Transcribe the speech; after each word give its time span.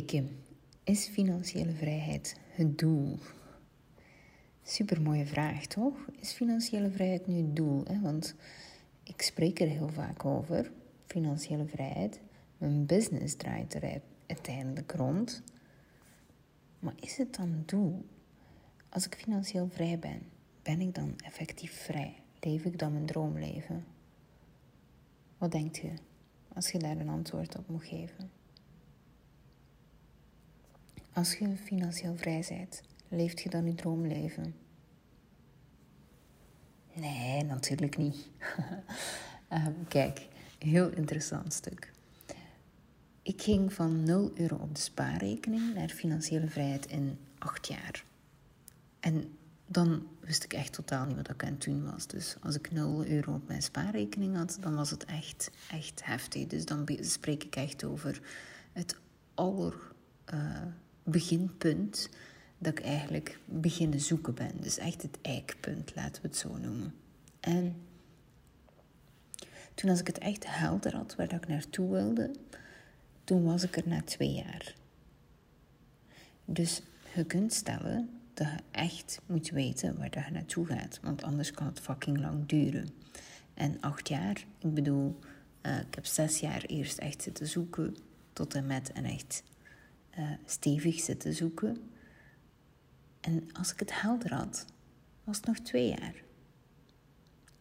Kim, 0.00 0.28
is 0.84 1.06
financiële 1.06 1.72
vrijheid 1.72 2.36
het 2.50 2.78
doel? 2.78 3.18
Super 4.62 5.02
mooie 5.02 5.26
vraag, 5.26 5.66
toch? 5.66 5.94
Is 6.20 6.32
financiële 6.32 6.90
vrijheid 6.90 7.26
nu 7.26 7.36
het 7.36 7.56
doel? 7.56 7.84
Hè? 7.84 8.00
Want 8.00 8.34
ik 9.02 9.22
spreek 9.22 9.60
er 9.60 9.68
heel 9.68 9.88
vaak 9.88 10.24
over, 10.24 10.72
financiële 11.06 11.66
vrijheid. 11.66 12.20
Mijn 12.58 12.86
business 12.86 13.36
draait 13.36 13.74
er 13.74 14.00
uiteindelijk 14.26 14.92
rond. 14.92 15.42
Maar 16.78 16.94
is 17.00 17.16
het 17.16 17.34
dan 17.34 17.50
het 17.50 17.68
doel? 17.68 18.04
Als 18.88 19.06
ik 19.06 19.14
financieel 19.14 19.68
vrij 19.68 19.98
ben, 19.98 20.22
ben 20.62 20.80
ik 20.80 20.94
dan 20.94 21.14
effectief 21.24 21.72
vrij? 21.72 22.14
Leef 22.40 22.64
ik 22.64 22.78
dan 22.78 22.92
mijn 22.92 23.06
droomleven? 23.06 23.84
Wat 25.38 25.52
denkt 25.52 25.76
je 25.76 25.92
als 26.54 26.70
je 26.70 26.78
daar 26.78 26.96
een 26.96 27.08
antwoord 27.08 27.58
op 27.58 27.68
moet 27.68 27.84
geven? 27.84 28.41
Als 31.12 31.34
je 31.34 31.56
financieel 31.56 32.16
vrij 32.16 32.44
bent, 32.48 32.82
leeft 33.08 33.40
je 33.40 33.50
dan 33.50 33.66
je 33.66 33.74
droomleven? 33.74 34.54
Nee, 36.94 37.44
natuurlijk 37.44 37.96
niet. 37.96 38.28
um, 39.52 39.86
kijk, 39.88 40.26
heel 40.58 40.90
interessant 40.90 41.52
stuk. 41.52 41.92
Ik 43.22 43.42
ging 43.42 43.72
van 43.72 44.02
0 44.02 44.30
euro 44.34 44.56
op 44.56 44.74
de 44.74 44.80
spaarrekening 44.80 45.74
naar 45.74 45.88
financiële 45.88 46.48
vrijheid 46.48 46.86
in 46.86 47.18
8 47.38 47.66
jaar. 47.66 48.04
En 49.00 49.38
dan 49.66 50.06
wist 50.20 50.44
ik 50.44 50.52
echt 50.52 50.72
totaal 50.72 51.06
niet 51.06 51.16
wat 51.16 51.30
ik 51.30 51.44
aan 51.44 51.52
het 51.52 51.64
doen 51.64 51.90
was. 51.90 52.06
Dus 52.06 52.36
als 52.42 52.54
ik 52.54 52.70
0 52.70 53.06
euro 53.06 53.34
op 53.34 53.48
mijn 53.48 53.62
spaarrekening 53.62 54.36
had, 54.36 54.56
dan 54.60 54.74
was 54.74 54.90
het 54.90 55.04
echt, 55.04 55.50
echt 55.70 56.04
heftig. 56.04 56.46
Dus 56.46 56.64
dan 56.64 56.88
spreek 57.00 57.44
ik 57.44 57.56
echt 57.56 57.84
over 57.84 58.20
het 58.72 58.96
aller 59.34 59.74
uh, 60.34 60.62
beginpunt 61.02 62.08
dat 62.58 62.78
ik 62.78 62.84
eigenlijk 62.84 63.38
beginnen 63.44 64.00
zoeken 64.00 64.34
ben. 64.34 64.52
Dus 64.60 64.78
echt 64.78 65.02
het 65.02 65.18
eikpunt, 65.22 65.94
laten 65.94 66.22
we 66.22 66.28
het 66.28 66.36
zo 66.36 66.56
noemen. 66.56 66.94
En 67.40 67.76
toen 69.74 69.90
als 69.90 70.00
ik 70.00 70.06
het 70.06 70.18
echt 70.18 70.56
helder 70.56 70.96
had 70.96 71.14
waar 71.14 71.32
ik 71.32 71.48
naartoe 71.48 71.90
wilde, 71.90 72.30
toen 73.24 73.44
was 73.44 73.62
ik 73.62 73.76
er 73.76 73.88
na 73.88 74.02
twee 74.02 74.32
jaar. 74.32 74.74
Dus 76.44 76.82
je 77.14 77.24
kunt 77.24 77.52
stellen 77.52 78.10
dat 78.34 78.46
je 78.46 78.58
echt 78.70 79.20
moet 79.26 79.50
weten 79.50 79.98
waar 79.98 80.10
dat 80.10 80.24
je 80.24 80.30
naartoe 80.30 80.66
gaat, 80.66 80.98
want 81.02 81.22
anders 81.22 81.50
kan 81.50 81.66
het 81.66 81.80
fucking 81.80 82.20
lang 82.20 82.46
duren. 82.46 82.88
En 83.54 83.80
acht 83.80 84.08
jaar, 84.08 84.44
ik 84.58 84.74
bedoel, 84.74 85.18
uh, 85.62 85.78
ik 85.78 85.94
heb 85.94 86.06
zes 86.06 86.38
jaar 86.38 86.62
eerst 86.62 86.98
echt 86.98 87.22
zitten 87.22 87.46
zoeken 87.46 87.96
tot 88.32 88.54
en 88.54 88.66
met 88.66 88.92
en 88.92 89.04
echt 89.04 89.42
uh, 90.18 90.30
stevig 90.44 91.00
zitten 91.00 91.34
zoeken. 91.34 91.90
En 93.20 93.52
als 93.52 93.72
ik 93.72 93.78
het 93.78 94.00
helder 94.00 94.34
had, 94.34 94.66
was 95.24 95.36
het 95.36 95.46
nog 95.46 95.58
twee 95.58 95.88
jaar. 95.88 96.14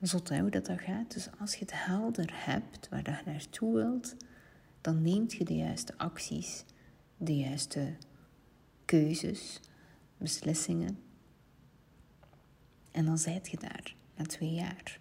Zot 0.01 0.29
hoe 0.29 0.49
dat 0.49 0.65
dat 0.65 0.79
gaat. 0.79 1.13
Dus 1.13 1.29
als 1.39 1.53
je 1.53 1.59
het 1.59 1.85
helder 1.85 2.29
hebt 2.33 2.89
waar 2.89 3.09
je 3.09 3.31
naartoe 3.31 3.73
wilt, 3.73 4.15
dan 4.81 5.01
neemt 5.01 5.33
je 5.33 5.43
de 5.43 5.55
juiste 5.55 5.97
acties, 5.97 6.63
de 7.17 7.37
juiste 7.37 7.93
keuzes, 8.85 9.59
beslissingen. 10.17 10.99
En 12.91 13.05
dan 13.05 13.17
zijt 13.17 13.49
je 13.49 13.57
daar 13.57 13.95
na 14.15 14.25
twee 14.25 14.53
jaar. 14.53 14.99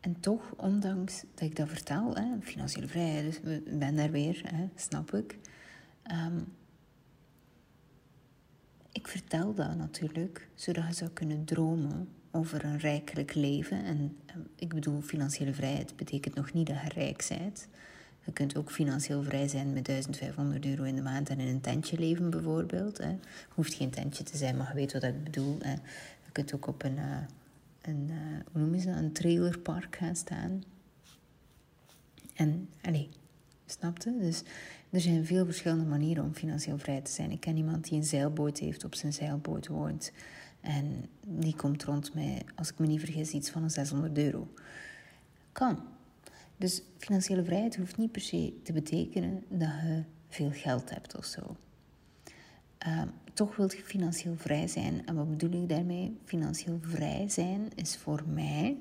En 0.00 0.20
toch, 0.20 0.54
ondanks 0.56 1.24
dat 1.34 1.48
ik 1.48 1.56
dat 1.56 1.68
vertel, 1.68 2.14
hè, 2.14 2.40
financiële 2.40 2.88
vrijheid, 2.88 3.24
dus 3.24 3.52
ik 3.52 3.78
ben 3.78 3.96
daar 3.96 4.10
weer, 4.10 4.42
hè, 4.54 4.68
snap 4.74 5.14
ik. 5.14 5.38
Um, 6.10 6.46
ik 8.92 9.08
vertel 9.08 9.54
dat 9.54 9.76
natuurlijk, 9.76 10.48
zodat 10.54 10.86
je 10.86 10.92
zou 10.92 11.10
kunnen 11.10 11.44
dromen 11.44 12.08
over 12.30 12.64
een 12.64 12.78
rijkelijk 12.78 13.34
leven. 13.34 13.84
En 13.84 14.16
ehm, 14.26 14.38
ik 14.56 14.74
bedoel, 14.74 15.00
financiële 15.00 15.54
vrijheid 15.54 15.96
betekent 15.96 16.34
nog 16.34 16.52
niet 16.52 16.66
dat 16.66 16.76
je 16.82 16.88
rijk 16.88 17.26
bent. 17.28 17.68
Je 18.24 18.32
kunt 18.32 18.56
ook 18.56 18.70
financieel 18.70 19.22
vrij 19.22 19.48
zijn 19.48 19.72
met 19.72 19.86
1500 19.86 20.66
euro 20.66 20.82
in 20.82 20.94
de 20.94 21.02
maand 21.02 21.28
en 21.28 21.38
in 21.38 21.48
een 21.48 21.60
tentje 21.60 21.98
leven 21.98 22.30
bijvoorbeeld. 22.30 22.98
Hè. 22.98 23.16
Hoeft 23.48 23.74
geen 23.74 23.90
tentje 23.90 24.24
te 24.24 24.36
zijn, 24.36 24.56
maar 24.56 24.68
je 24.68 24.74
weet 24.74 24.92
wat 24.92 25.02
ik 25.02 25.24
bedoel. 25.24 25.56
Hè. 25.60 25.72
Je 26.24 26.30
kunt 26.32 26.54
ook 26.54 26.66
op 26.66 26.82
een, 26.82 26.96
uh, 26.96 27.16
een 27.82 28.08
uh, 28.10 28.16
hoe 28.52 28.60
noemen 28.60 28.80
ze 28.80 28.90
een 28.90 29.12
trailerpark 29.12 29.96
gaan 29.96 30.16
staan. 30.16 30.62
En, 32.34 32.68
allee, 32.82 33.08
snapte? 33.66 34.16
Dus 34.20 34.42
er 34.94 35.00
zijn 35.00 35.26
veel 35.26 35.44
verschillende 35.44 35.84
manieren 35.84 36.24
om 36.24 36.34
financieel 36.34 36.78
vrij 36.78 37.00
te 37.00 37.10
zijn. 37.10 37.30
Ik 37.30 37.40
ken 37.40 37.56
iemand 37.56 37.84
die 37.88 37.98
een 37.98 38.04
zeilboot 38.04 38.58
heeft, 38.58 38.84
op 38.84 38.94
zijn 38.94 39.12
zeilboot 39.12 39.66
woont. 39.66 40.12
En 40.60 41.04
die 41.26 41.56
komt 41.56 41.84
rond 41.84 42.14
mij, 42.14 42.42
als 42.54 42.70
ik 42.70 42.78
me 42.78 42.86
niet 42.86 43.00
vergis, 43.00 43.32
iets 43.32 43.50
van 43.50 43.62
een 43.62 43.70
600 43.70 44.18
euro. 44.18 44.48
Kan. 45.52 45.78
Dus 46.56 46.82
financiële 46.98 47.44
vrijheid 47.44 47.76
hoeft 47.76 47.96
niet 47.96 48.12
per 48.12 48.20
se 48.20 48.60
te 48.62 48.72
betekenen 48.72 49.44
dat 49.48 49.68
je 49.68 50.02
veel 50.28 50.50
geld 50.50 50.90
hebt 50.90 51.16
of 51.16 51.24
zo. 51.24 51.56
Ehm, 52.78 53.08
toch 53.32 53.56
wil 53.56 53.70
je 53.70 53.82
financieel 53.84 54.36
vrij 54.36 54.68
zijn. 54.68 55.06
En 55.06 55.14
wat 55.14 55.30
bedoel 55.30 55.62
ik 55.62 55.68
daarmee? 55.68 56.16
Financieel 56.24 56.78
vrij 56.80 57.28
zijn 57.28 57.68
is 57.74 57.96
voor 57.96 58.22
mij 58.26 58.76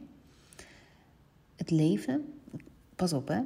het 1.55 1.71
leven. 1.71 2.33
Pas 2.95 3.13
op, 3.13 3.27
hè. 3.27 3.41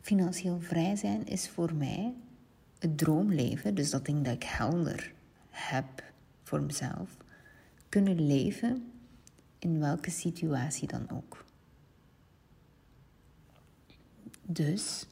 Financieel 0.00 0.60
vrij 0.60 0.96
zijn 0.96 1.26
is 1.26 1.48
voor 1.48 1.74
mij 1.74 2.14
het 2.78 2.98
droomleven. 2.98 3.74
Dus 3.74 3.90
dat 3.90 4.04
ding 4.04 4.24
dat 4.24 4.34
ik 4.34 4.42
helder 4.42 5.12
heb 5.50 6.02
voor 6.42 6.62
mezelf. 6.62 7.16
Kunnen 7.88 8.26
leven 8.26 8.90
in 9.58 9.78
welke 9.78 10.10
situatie 10.10 10.88
dan 10.88 11.10
ook. 11.10 11.44
Dus 14.42 15.06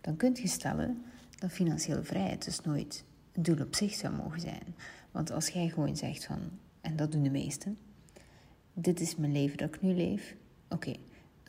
dan 0.00 0.16
kunt 0.16 0.38
je 0.38 0.48
stellen 0.48 1.02
dat 1.38 1.50
financiële 1.50 2.02
vrijheid 2.02 2.44
dus 2.44 2.60
nooit 2.60 3.04
een 3.32 3.42
doel 3.42 3.60
op 3.60 3.74
zich 3.74 3.94
zou 3.94 4.14
mogen 4.14 4.40
zijn. 4.40 4.74
Want 5.10 5.30
als 5.30 5.48
jij 5.48 5.68
gewoon 5.68 5.96
zegt 5.96 6.24
van, 6.24 6.38
en 6.80 6.96
dat 6.96 7.12
doen 7.12 7.22
de 7.22 7.30
meesten, 7.30 7.78
dit 8.74 9.00
is 9.00 9.16
mijn 9.16 9.32
leven 9.32 9.56
dat 9.56 9.74
ik 9.74 9.82
nu 9.82 9.94
leef, 9.94 10.36
oké, 10.68 10.92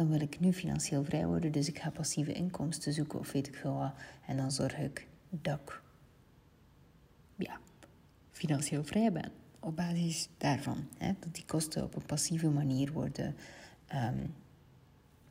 dan 0.02 0.10
wil 0.10 0.22
ik 0.22 0.40
nu 0.40 0.54
financieel 0.54 1.04
vrij 1.04 1.26
worden, 1.28 1.52
dus 1.52 1.68
ik 1.68 1.80
ga 1.80 1.90
passieve 1.90 2.34
inkomsten 2.34 2.94
zoeken 2.94 3.20
of 3.20 3.32
weet 3.32 3.48
ik 3.48 3.56
veel 3.56 3.74
wat. 3.74 3.94
En 4.28 4.38
dan 4.38 4.52
zorg 4.52 4.78
ik 4.78 5.08
dat 5.30 5.60
ik, 5.60 5.82
ja, 7.36 7.60
financieel 8.32 8.84
vrij 8.84 9.12
ben. 9.12 9.32
Op 9.60 9.76
basis 9.76 10.30
daarvan, 10.38 10.88
hè, 10.98 11.14
dat 11.20 11.36
die 11.36 11.46
kosten 11.46 11.84
op 11.84 11.96
een 11.96 12.06
passieve 12.06 12.50
manier 12.50 12.92
worden 12.92 13.36
um, 13.94 14.34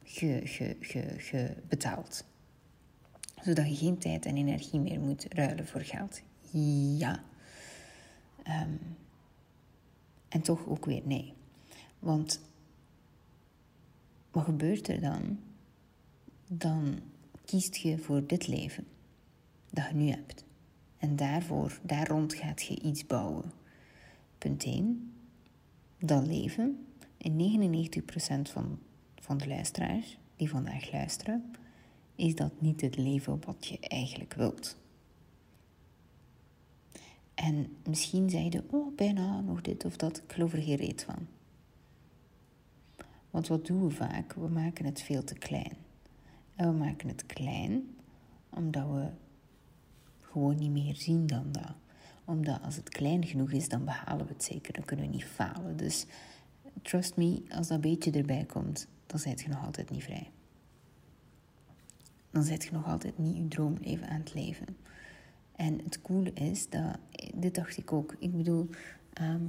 ge, 0.04 0.40
ge, 0.44 0.76
ge, 1.18 1.56
betaald. 1.68 2.24
Zodat 3.42 3.68
je 3.68 3.76
geen 3.76 3.98
tijd 3.98 4.26
en 4.26 4.36
energie 4.36 4.80
meer 4.80 5.00
moet 5.00 5.26
ruilen 5.28 5.66
voor 5.66 5.80
geld. 5.80 6.22
Ja. 6.98 7.22
Um, 8.62 8.96
en 10.28 10.40
toch 10.40 10.66
ook 10.66 10.84
weer 10.84 11.02
nee. 11.04 11.34
Want 11.98 12.40
wat 14.30 14.44
gebeurt 14.44 14.88
er 14.88 15.00
dan? 15.00 15.38
Dan 16.46 17.00
kiest 17.44 17.76
je 17.76 17.98
voor 17.98 18.26
dit 18.26 18.46
leven 18.46 18.86
dat 19.70 19.88
je 19.88 19.94
nu 19.94 20.08
hebt. 20.08 20.44
En 20.98 21.16
daarvoor, 21.16 21.80
daar 21.82 22.08
rond 22.08 22.34
gaat 22.34 22.62
je 22.62 22.80
iets 22.80 23.06
bouwen. 23.06 23.52
Punt 24.38 24.64
1. 24.64 25.12
Dat 25.98 26.26
leven. 26.26 26.86
In 27.16 27.60
99% 28.48 28.50
van 28.52 28.78
van 29.30 29.38
de 29.38 29.48
luisteraars 29.48 30.18
die 30.36 30.48
vandaag 30.48 30.92
luisteren, 30.92 31.50
is 32.14 32.34
dat 32.34 32.60
niet 32.60 32.80
het 32.80 32.96
leven 32.96 33.40
wat 33.46 33.66
je 33.66 33.78
eigenlijk 33.80 34.34
wilt. 34.34 34.76
En 37.34 37.76
misschien 37.88 38.30
zeiden, 38.30 38.64
oh 38.70 38.96
bijna 38.96 39.40
nog 39.40 39.60
dit 39.60 39.84
of 39.84 39.96
dat, 39.96 40.22
ik 40.26 40.32
geloof 40.32 40.52
er 40.52 40.62
geen 40.62 40.76
reet 40.76 41.02
van. 41.02 41.26
Want 43.30 43.48
wat 43.48 43.66
doen 43.66 43.82
we 43.82 43.90
vaak? 43.90 44.32
We 44.32 44.48
maken 44.48 44.84
het 44.84 45.02
veel 45.02 45.24
te 45.24 45.34
klein. 45.34 45.76
En 46.56 46.70
we 46.70 46.78
maken 46.78 47.08
het 47.08 47.26
klein 47.26 47.96
omdat 48.50 48.86
we 48.90 49.08
gewoon 50.20 50.56
niet 50.56 50.70
meer 50.70 50.96
zien 50.96 51.26
dan 51.26 51.52
dat. 51.52 51.74
Omdat 52.24 52.62
als 52.62 52.76
het 52.76 52.88
klein 52.88 53.26
genoeg 53.26 53.50
is, 53.50 53.68
dan 53.68 53.84
behalen 53.84 54.26
we 54.26 54.32
het 54.32 54.44
zeker. 54.44 54.72
Dan 54.72 54.84
kunnen 54.84 55.06
we 55.06 55.12
niet 55.12 55.24
falen. 55.24 55.76
Dus 55.76 56.06
trust 56.82 57.16
me, 57.16 57.42
als 57.48 57.68
dat 57.68 57.80
beetje 57.80 58.10
erbij 58.10 58.44
komt, 58.44 58.86
dan 59.06 59.18
zijt 59.18 59.40
je 59.40 59.48
nog 59.48 59.64
altijd 59.64 59.90
niet 59.90 60.02
vrij. 60.02 60.30
Dan 62.30 62.42
zit 62.42 62.64
je 62.64 62.72
nog 62.72 62.86
altijd 62.86 63.18
niet 63.18 63.36
je 63.36 63.48
droomleven 63.48 64.08
aan 64.08 64.20
het 64.20 64.34
leven. 64.34 64.66
En 65.56 65.80
het 65.84 66.00
coole 66.02 66.32
is 66.32 66.68
dat, 66.68 66.98
dit 67.34 67.54
dacht 67.54 67.76
ik 67.76 67.92
ook. 67.92 68.16
Ik 68.18 68.36
bedoel, 68.36 68.68
ehm, 69.12 69.42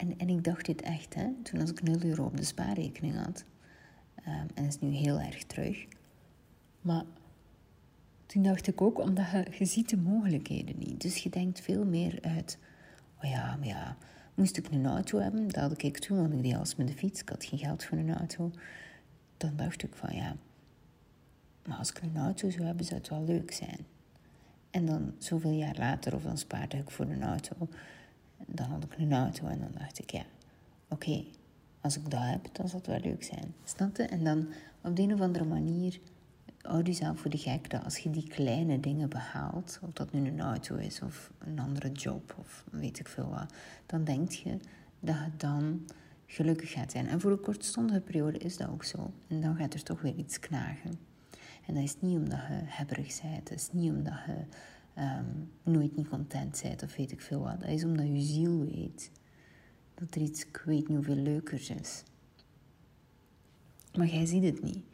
en, 0.00 0.18
en 0.18 0.28
ik 0.28 0.44
dacht 0.44 0.66
dit 0.66 0.82
echt, 0.82 1.14
hè, 1.14 1.32
toen 1.42 1.60
als 1.60 1.70
ik 1.70 1.82
0 1.82 2.02
euro 2.02 2.24
op 2.24 2.36
de 2.36 2.44
spaarrekening 2.44 3.24
had. 3.24 3.44
Um, 4.18 4.32
en 4.34 4.48
dat 4.54 4.64
is 4.64 4.78
nu 4.78 4.90
heel 4.90 5.20
erg 5.20 5.44
terug. 5.44 5.86
Maar 6.80 7.04
Toen 8.26 8.42
dacht 8.42 8.66
ik 8.66 8.80
ook, 8.80 8.98
omdat 8.98 9.26
je, 9.58 9.64
ziet 9.64 9.88
de 9.88 9.96
mogelijkheden 9.96 10.78
niet. 10.78 11.00
Dus 11.00 11.16
je 11.22 11.30
denkt 11.30 11.60
veel 11.60 11.84
meer 11.84 12.18
uit, 12.22 12.58
oh 13.22 13.30
ja, 13.30 13.58
ja, 13.62 13.96
moest 14.34 14.56
ik 14.56 14.68
een 14.70 14.86
auto 14.86 15.18
hebben? 15.18 15.48
Dat 15.48 15.56
had 15.56 15.82
ik 15.82 15.98
toen, 15.98 16.16
want 16.16 16.32
ik 16.32 16.42
deed 16.42 16.54
alles 16.54 16.76
met 16.76 16.88
de 16.88 16.94
fiets. 16.94 17.20
Ik 17.20 17.28
had 17.28 17.44
geen 17.44 17.58
geld 17.58 17.84
voor 17.84 17.98
een 17.98 18.14
auto. 18.14 18.50
Dan 19.36 19.56
dacht 19.56 19.82
ik 19.82 19.94
van, 19.94 20.14
ja, 20.14 20.36
maar 21.66 21.78
als 21.78 21.90
ik 21.90 22.02
een 22.02 22.16
auto 22.16 22.50
zou 22.50 22.64
hebben, 22.64 22.84
zou 22.84 23.00
het 23.00 23.08
wel 23.08 23.24
leuk 23.24 23.52
zijn. 23.52 23.86
En 24.70 24.86
dan 24.86 25.14
zoveel 25.18 25.52
jaar 25.52 25.76
later, 25.78 26.14
of 26.14 26.22
dan 26.22 26.38
spaarde 26.38 26.76
ik 26.76 26.90
voor 26.90 27.06
een 27.06 27.22
auto. 27.22 27.68
Dan 28.46 28.70
had 28.70 28.84
ik 28.84 28.98
een 28.98 29.12
auto 29.12 29.46
en 29.46 29.58
dan 29.58 29.72
dacht 29.78 29.98
ik, 29.98 30.10
ja, 30.10 30.22
oké, 30.88 31.24
als 31.80 31.96
ik 31.96 32.10
dat 32.10 32.22
heb, 32.22 32.48
dan 32.52 32.68
zal 32.68 32.78
het 32.78 32.88
wel 32.88 33.00
leuk 33.00 33.22
zijn. 33.22 33.54
Snap 33.64 33.96
je? 33.96 34.02
En 34.02 34.24
dan 34.24 34.46
op 34.80 34.96
de 34.96 35.02
een 35.02 35.12
of 35.12 35.20
andere 35.20 35.44
manier 35.44 36.00
houd 36.62 36.86
jezelf 36.86 37.20
voor 37.20 37.30
de 37.30 37.38
gek 37.38 37.70
dat 37.70 37.84
als 37.84 37.98
je 37.98 38.10
die 38.10 38.28
kleine 38.28 38.80
dingen 38.80 39.08
behaalt, 39.08 39.78
of 39.82 39.92
dat 39.92 40.12
nu 40.12 40.28
een 40.28 40.40
auto 40.40 40.76
is 40.76 41.02
of 41.02 41.32
een 41.38 41.58
andere 41.58 41.92
job 41.92 42.34
of 42.38 42.64
weet 42.70 42.98
ik 42.98 43.08
veel 43.08 43.28
wat, 43.28 43.52
dan 43.86 44.04
denk 44.04 44.30
je 44.30 44.58
dat 45.00 45.16
je 45.16 45.36
dan 45.36 45.86
gelukkig 46.26 46.70
gaat 46.72 46.90
zijn. 46.90 47.06
En 47.08 47.20
voor 47.20 47.30
een 47.30 47.40
kortstondige 47.40 48.00
periode 48.00 48.38
is 48.38 48.56
dat 48.56 48.68
ook 48.68 48.84
zo. 48.84 49.12
En 49.28 49.40
dan 49.40 49.56
gaat 49.56 49.74
er 49.74 49.82
toch 49.82 50.00
weer 50.00 50.14
iets 50.14 50.38
knagen. 50.38 50.98
En 51.66 51.74
dat 51.74 51.82
is 51.82 51.96
niet 52.00 52.16
omdat 52.16 52.38
je 52.38 52.60
hebberig 52.64 53.20
bent, 53.22 53.48
dat 53.48 53.58
is 53.58 53.68
niet 53.72 53.90
omdat 53.90 54.18
je 54.26 54.44
ehm, 54.94 55.24
nooit 55.62 55.96
niet 55.96 56.08
content 56.08 56.60
bent 56.62 56.82
of 56.82 56.96
weet 56.96 57.12
ik 57.12 57.20
veel 57.20 57.40
wat. 57.40 57.60
Dat 57.60 57.68
is 57.68 57.84
omdat 57.84 58.06
je 58.06 58.20
ziel 58.20 58.64
weet 58.64 59.10
dat 59.94 60.14
er 60.14 60.20
iets, 60.20 60.46
ik 60.46 60.62
weet 60.64 60.88
niet 60.88 60.96
hoeveel 60.96 61.22
leukers 61.22 61.70
is. 61.70 62.02
Maar 63.96 64.06
jij 64.06 64.26
ziet 64.26 64.44
het 64.44 64.62
niet, 64.62 64.84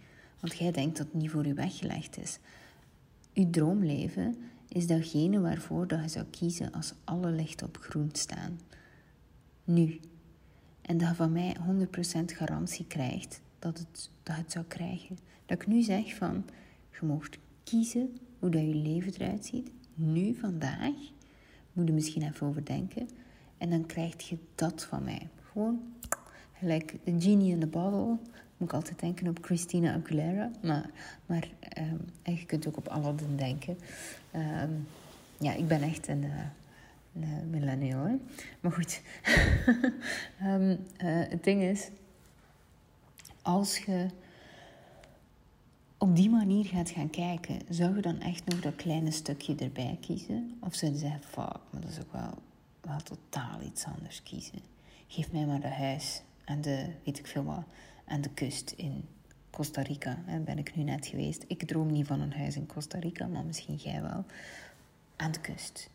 want 0.41 0.57
jij 0.57 0.73
denkt 0.73 0.97
dat 0.97 1.07
het 1.07 1.15
niet 1.15 1.31
voor 1.31 1.47
je 1.47 1.55
weggelegd 1.55 2.19
is. 2.19 2.39
Je 3.33 3.51
droomleven 3.51 4.37
is 4.69 4.87
datgene 4.87 5.41
waarvoor 5.41 5.87
dat 5.87 6.03
je 6.03 6.09
zou 6.09 6.25
kiezen 6.31 6.73
als 6.73 6.95
alle 7.05 7.31
lichten 7.31 7.67
op 7.67 7.77
groen 7.77 8.11
staan. 8.13 8.61
Nu. 9.65 10.01
En 10.83 10.99
dat 10.99 11.09
je 11.09 11.15
van 11.15 11.33
mij 11.33 11.57
100% 11.61 12.25
garantie 12.25 12.87
krijgt 12.87 13.41
dat 13.59 13.79
het, 13.79 14.11
dat 14.23 14.37
het 14.37 14.53
zou 14.53 14.65
krijgen. 14.65 15.19
Dat 15.47 15.61
ik 15.61 15.67
nu 15.67 15.83
zeg 15.83 16.15
van, 16.15 16.45
je 16.91 17.07
mocht 17.07 17.39
kiezen 17.65 18.19
hoe 18.39 18.51
dat 18.51 18.63
je 18.63 18.75
leven 18.75 19.13
eruit 19.13 19.47
ziet. 19.47 19.71
Nu, 19.99 20.35
vandaag. 20.35 20.95
Moet 21.73 21.87
je 21.87 21.93
misschien 21.93 22.23
even 22.23 22.47
overdenken. 22.47 23.09
En 23.59 23.71
dan 23.71 23.87
krijg 23.87 24.29
je 24.29 24.39
dat 24.55 24.85
van 24.85 25.05
mij. 25.05 25.29
Gewoon 25.53 25.81
gelijk 26.59 26.95
de 27.05 27.15
genie 27.19 27.53
in 27.53 27.61
the 27.61 27.67
bottle. 27.67 28.19
Moet 28.57 28.69
ik 28.69 28.73
altijd 28.73 29.01
denken 29.01 29.29
op 29.29 29.45
Christina 29.45 29.95
Aguilera. 29.95 30.51
Maar, 30.63 30.91
maar 31.27 31.49
um, 31.79 32.35
je 32.37 32.47
kunt 32.47 32.67
ook 32.67 32.77
op 32.77 32.89
Aladdin 32.89 33.37
denken. 33.37 33.79
Um, 34.63 34.87
ja, 35.39 35.53
ik 35.53 35.69
ben 35.69 35.83
echt 35.83 36.09
een, 36.09 36.23
uh, 36.23 36.41
een 37.15 37.51
millennial. 37.51 38.21
Maar 38.61 38.73
goed. 38.73 39.03
um, 40.43 40.71
uh, 41.05 41.29
het 41.29 41.45
ding 41.45 41.63
is... 41.63 41.91
Als 43.43 43.79
je 43.79 44.07
op 45.99 46.17
die 46.17 46.31
manier 46.31 46.65
gaat 46.65 46.91
gaan 46.91 47.11
kijken, 47.11 47.59
zou 47.69 47.97
je 47.97 48.03
dan 48.03 48.21
echt 48.21 48.47
nog 48.47 48.61
dat 48.61 48.77
kleine 48.77 49.11
stukje 49.11 49.55
erbij 49.55 49.99
kiezen? 50.01 50.59
Of 50.61 50.75
zou 50.75 50.93
je 50.93 50.99
zeggen, 50.99 51.23
fuck, 51.23 51.61
maar 51.71 51.81
dat 51.81 51.91
is 51.91 52.01
ook 52.01 52.13
wel, 52.13 52.35
wel 52.81 52.99
totaal 52.99 53.61
iets 53.61 53.85
anders 53.85 54.23
kiezen. 54.23 54.59
Geef 55.07 55.33
mij 55.33 55.47
maar 55.47 55.61
de 55.61 55.75
huis 55.75 56.23
en 56.45 56.61
de, 56.61 56.87
weet 57.05 57.19
ik 57.19 57.27
veel 57.27 57.45
wat, 57.45 57.65
en 58.05 58.21
de 58.21 58.31
kust 58.31 58.71
in 58.71 59.05
Costa 59.51 59.83
Rica. 59.83 60.23
Daar 60.27 60.43
ben 60.43 60.59
ik 60.59 60.77
nu 60.77 60.83
net 60.83 61.07
geweest. 61.07 61.45
Ik 61.47 61.67
droom 61.67 61.93
niet 61.93 62.07
van 62.07 62.21
een 62.21 62.33
huis 62.33 62.57
in 62.57 62.67
Costa 62.67 62.99
Rica, 62.99 63.27
maar 63.27 63.45
misschien 63.45 63.75
jij 63.75 64.03
wel. 64.03 64.25
Aan 65.17 65.33
de 65.33 65.41
kust. 65.41 65.91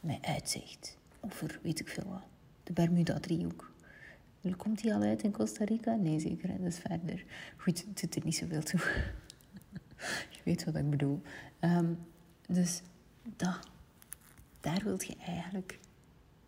Met 0.00 0.18
uitzicht. 0.22 0.96
Over 1.20 1.60
weet 1.62 1.80
ik 1.80 1.88
veel 1.88 2.08
wat. 2.08 2.22
De 2.62 2.72
Bermuda-driehoek. 2.72 3.72
Komt 4.56 4.82
die 4.82 4.94
al 4.94 5.02
uit 5.02 5.22
in 5.22 5.32
Costa 5.32 5.64
Rica? 5.64 5.94
Nee, 5.94 6.20
zeker. 6.20 6.48
Dat 6.48 6.66
is 6.66 6.78
verder. 6.78 7.24
Goed, 7.56 7.78
het 7.78 8.00
doet 8.00 8.16
er 8.16 8.24
niet 8.24 8.36
zoveel 8.36 8.62
toe. 8.62 8.80
je 10.34 10.40
weet 10.44 10.64
wat 10.64 10.76
ik 10.76 10.90
bedoel. 10.90 11.22
Um, 11.60 11.98
dus 12.48 12.82
dat, 13.36 13.58
daar 14.60 14.80
wil 14.84 14.96
je 15.06 15.16
eigenlijk 15.26 15.78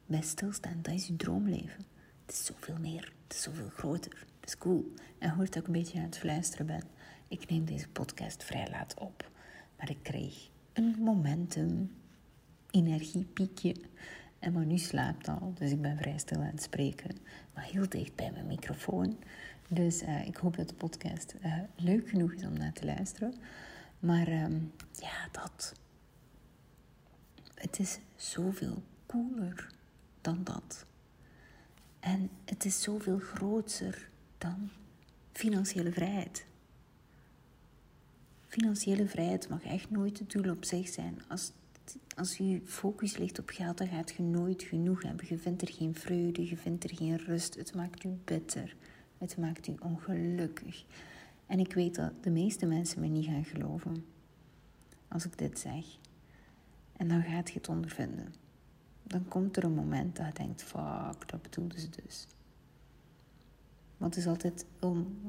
bij 0.06 0.23
stilstaan. 0.23 0.79
Dat 0.82 0.94
is 0.94 1.06
je 1.06 1.17
droomleven. 1.17 1.85
Het 2.26 2.35
is 2.35 2.44
zoveel 2.44 2.76
meer. 2.81 3.12
Het 3.23 3.37
is 3.37 3.43
zoveel 3.43 3.69
groter. 3.69 4.26
Het 4.41 4.49
is 4.49 4.58
cool. 4.58 4.93
En 5.19 5.31
hoort 5.31 5.56
ik 5.56 5.67
een 5.67 5.73
beetje 5.73 5.99
aan 5.99 6.05
het 6.05 6.19
fluisteren 6.19 6.67
ben. 6.67 6.82
Ik 7.29 7.50
neem 7.50 7.64
deze 7.64 7.88
podcast 7.88 8.44
vrij 8.44 8.69
laat 8.70 8.94
op. 8.99 9.31
Maar 9.79 9.91
ik 9.91 10.02
kreeg 10.02 10.50
een 10.73 10.97
momentum, 10.99 11.93
energiepiekje. 12.70 13.76
En 14.38 14.52
maar 14.52 14.67
nu 14.67 14.79
slaapt 14.79 15.29
al, 15.29 15.52
dus 15.55 15.70
ik 15.70 15.81
ben 15.81 15.97
vrij 15.97 16.19
stil 16.19 16.38
aan 16.38 16.44
het 16.44 16.62
spreken. 16.62 17.17
Maar 17.55 17.64
heel 17.64 17.88
dicht 17.88 18.14
bij 18.14 18.31
mijn 18.32 18.47
microfoon. 18.47 19.19
Dus 19.72 20.02
uh, 20.02 20.26
ik 20.26 20.37
hoop 20.37 20.56
dat 20.56 20.69
de 20.69 20.75
podcast 20.75 21.34
uh, 21.44 21.58
leuk 21.76 22.08
genoeg 22.08 22.32
is 22.32 22.44
om 22.44 22.52
naar 22.52 22.72
te 22.72 22.84
luisteren. 22.84 23.34
Maar 23.99 24.28
um, 24.28 24.72
ja, 24.93 25.28
dat. 25.32 25.75
Het 27.55 27.78
is 27.78 27.99
zoveel 28.17 28.82
cooler 29.06 29.70
dan 30.20 30.44
dat. 30.44 30.87
En 32.00 32.31
het 32.44 32.64
is 32.64 32.82
zoveel 32.82 33.19
groter 33.19 34.08
dan 34.38 34.70
financiële 35.32 35.93
vrijheid. 35.93 36.46
Financiële 38.46 39.06
vrijheid 39.06 39.49
mag 39.49 39.64
echt 39.64 39.90
nooit 39.90 40.19
het 40.19 40.31
doel 40.31 40.50
op 40.50 40.64
zich 40.64 40.88
zijn. 40.88 41.23
Als, 41.28 41.52
als 42.16 42.37
je 42.37 42.61
focus 42.64 43.16
ligt 43.16 43.38
op 43.38 43.49
geld, 43.49 43.78
dan 43.78 43.88
gaat 43.88 44.11
je 44.16 44.23
nooit 44.23 44.62
genoeg 44.62 45.02
hebben. 45.02 45.26
Je 45.28 45.38
vindt 45.38 45.62
er 45.62 45.73
geen 45.73 45.94
vreugde, 45.94 46.49
je 46.49 46.56
vindt 46.56 46.84
er 46.84 46.96
geen 46.96 47.16
rust. 47.16 47.55
Het 47.55 47.75
maakt 47.75 48.02
je 48.02 48.08
bitter. 48.25 48.76
Het 49.20 49.37
maakt 49.37 49.67
u 49.67 49.75
ongelukkig. 49.81 50.84
En 51.46 51.58
ik 51.58 51.72
weet 51.72 51.94
dat 51.94 52.12
de 52.22 52.31
meeste 52.31 52.67
mensen 52.67 53.00
me 53.00 53.06
niet 53.06 53.25
gaan 53.25 53.44
geloven 53.44 54.05
als 55.08 55.25
ik 55.25 55.38
dit 55.38 55.58
zeg. 55.58 55.84
En 56.96 57.08
dan 57.08 57.22
gaat 57.22 57.49
je 57.49 57.55
het 57.55 57.69
ondervinden. 57.69 58.34
Dan 59.02 59.28
komt 59.28 59.56
er 59.56 59.64
een 59.64 59.75
moment 59.75 60.17
dat 60.17 60.26
je 60.26 60.32
denkt, 60.32 60.62
fuck, 60.62 61.28
dat 61.28 61.43
bedoelde 61.43 61.81
ze 61.81 61.88
dus. 62.05 62.26
Want 63.96 64.14
het 64.14 64.25
is 64.25 64.31
altijd 64.31 64.64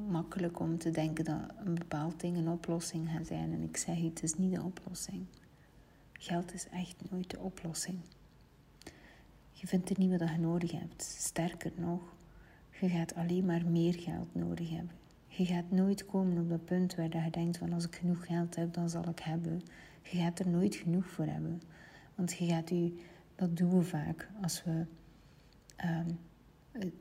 makkelijk 0.10 0.60
om 0.60 0.78
te 0.78 0.92
denken 0.92 1.26
dat 1.26 1.52
een 1.66 1.74
bepaald 1.76 2.20
ding 2.20 2.38
een 2.38 2.50
oplossing 2.50 3.10
gaat 3.10 3.28
zijn. 3.28 3.54
En 3.54 3.62
ik 3.62 3.78
zeg, 3.78 4.02
het 4.02 4.24
is 4.24 4.34
niet 4.34 4.56
de 4.56 4.64
oplossing. 4.64 5.26
Geld 6.14 6.54
is 6.54 6.68
echt 6.70 7.10
nooit 7.10 7.30
de 7.30 7.40
oplossing. 7.40 8.00
Je 9.51 9.68
vindt 9.68 9.89
er 9.89 10.00
niet 10.00 10.20
wat 10.20 10.30
je 10.30 10.38
nodig 10.38 10.72
hebt. 10.72 11.04
Sterker 11.04 11.72
nog, 11.75 12.01
je 12.82 12.90
gaat 12.90 13.16
alleen 13.16 13.46
maar 13.46 13.66
meer 13.66 13.94
geld 13.94 14.36
nodig 14.36 14.70
hebben. 14.70 14.96
Je 15.28 15.46
gaat 15.46 15.72
nooit 15.72 16.06
komen 16.06 16.38
op 16.38 16.50
dat 16.50 16.66
punt 16.66 16.96
waar 16.96 17.24
je 17.24 17.30
denkt 17.30 17.58
van 17.58 17.74
als 17.74 17.86
ik 17.86 17.96
genoeg 17.96 18.26
geld 18.26 18.56
heb, 18.56 18.74
dan 18.74 18.90
zal 18.90 19.10
ik 19.10 19.20
hebben. 19.20 19.62
Je 20.02 20.18
gaat 20.18 20.40
er 20.40 20.48
nooit 20.48 20.76
genoeg 20.76 21.06
voor 21.06 21.26
hebben. 21.26 21.62
Want 22.16 22.34
je 22.34 22.46
gaat 22.46 22.72
u, 22.72 23.00
dat 23.36 23.58
doen 23.58 23.78
we 23.78 23.84
vaak 23.84 24.30
als 24.42 24.64
we 24.64 24.86
um, 25.86 26.20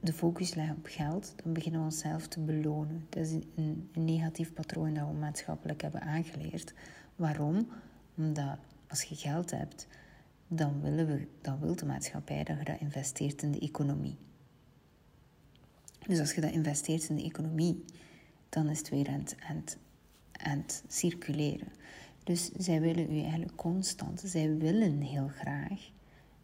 de 0.00 0.12
focus 0.12 0.54
leggen 0.54 0.76
op 0.76 0.86
geld, 0.86 1.34
dan 1.42 1.52
beginnen 1.52 1.80
we 1.80 1.86
onszelf 1.86 2.26
te 2.26 2.40
belonen. 2.40 3.06
Dat 3.08 3.26
is 3.26 3.32
een, 3.32 3.88
een 3.92 4.04
negatief 4.04 4.52
patroon 4.52 4.94
dat 4.94 5.06
we 5.06 5.12
maatschappelijk 5.12 5.82
hebben 5.82 6.00
aangeleerd. 6.00 6.74
Waarom? 7.16 7.68
Omdat 8.16 8.58
als 8.88 9.02
je 9.02 9.14
geld 9.14 9.50
hebt, 9.50 9.86
dan, 10.48 10.80
willen 10.80 11.06
we, 11.06 11.26
dan 11.40 11.58
wil 11.60 11.76
de 11.76 11.86
maatschappij 11.86 12.44
dat 12.44 12.58
je 12.58 12.64
dat 12.64 12.80
investeert 12.80 13.42
in 13.42 13.50
de 13.50 13.60
economie. 13.60 14.16
Dus 16.10 16.20
als 16.20 16.32
je 16.32 16.40
dat 16.40 16.50
investeert 16.50 17.08
in 17.08 17.16
de 17.16 17.22
economie, 17.22 17.84
dan 18.48 18.68
is 18.68 18.78
het 18.78 18.88
weer 18.88 19.08
aan 19.08 19.64
het 20.32 20.84
circuleren. 20.88 21.68
Dus 22.24 22.50
zij 22.56 22.80
willen 22.80 23.12
u 23.12 23.20
eigenlijk 23.20 23.56
constant, 23.56 24.22
zij 24.24 24.56
willen 24.56 25.00
heel 25.00 25.28
graag 25.28 25.90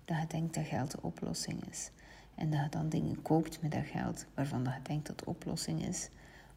dat 0.05 0.21
je 0.21 0.27
denkt 0.29 0.55
dat 0.55 0.65
geld 0.65 0.91
de 0.91 1.03
oplossing 1.03 1.69
is. 1.71 1.91
En 2.35 2.51
dat 2.51 2.61
je 2.61 2.69
dan 2.69 2.89
dingen 2.89 3.23
koopt 3.23 3.63
met 3.63 3.73
dat 3.73 3.87
geld 3.87 4.27
waarvan 4.35 4.65
dat 4.65 4.75
je 4.75 4.83
denkt 4.83 5.07
dat 5.07 5.19
de 5.19 5.27
oplossing 5.27 5.87
is, 5.87 6.09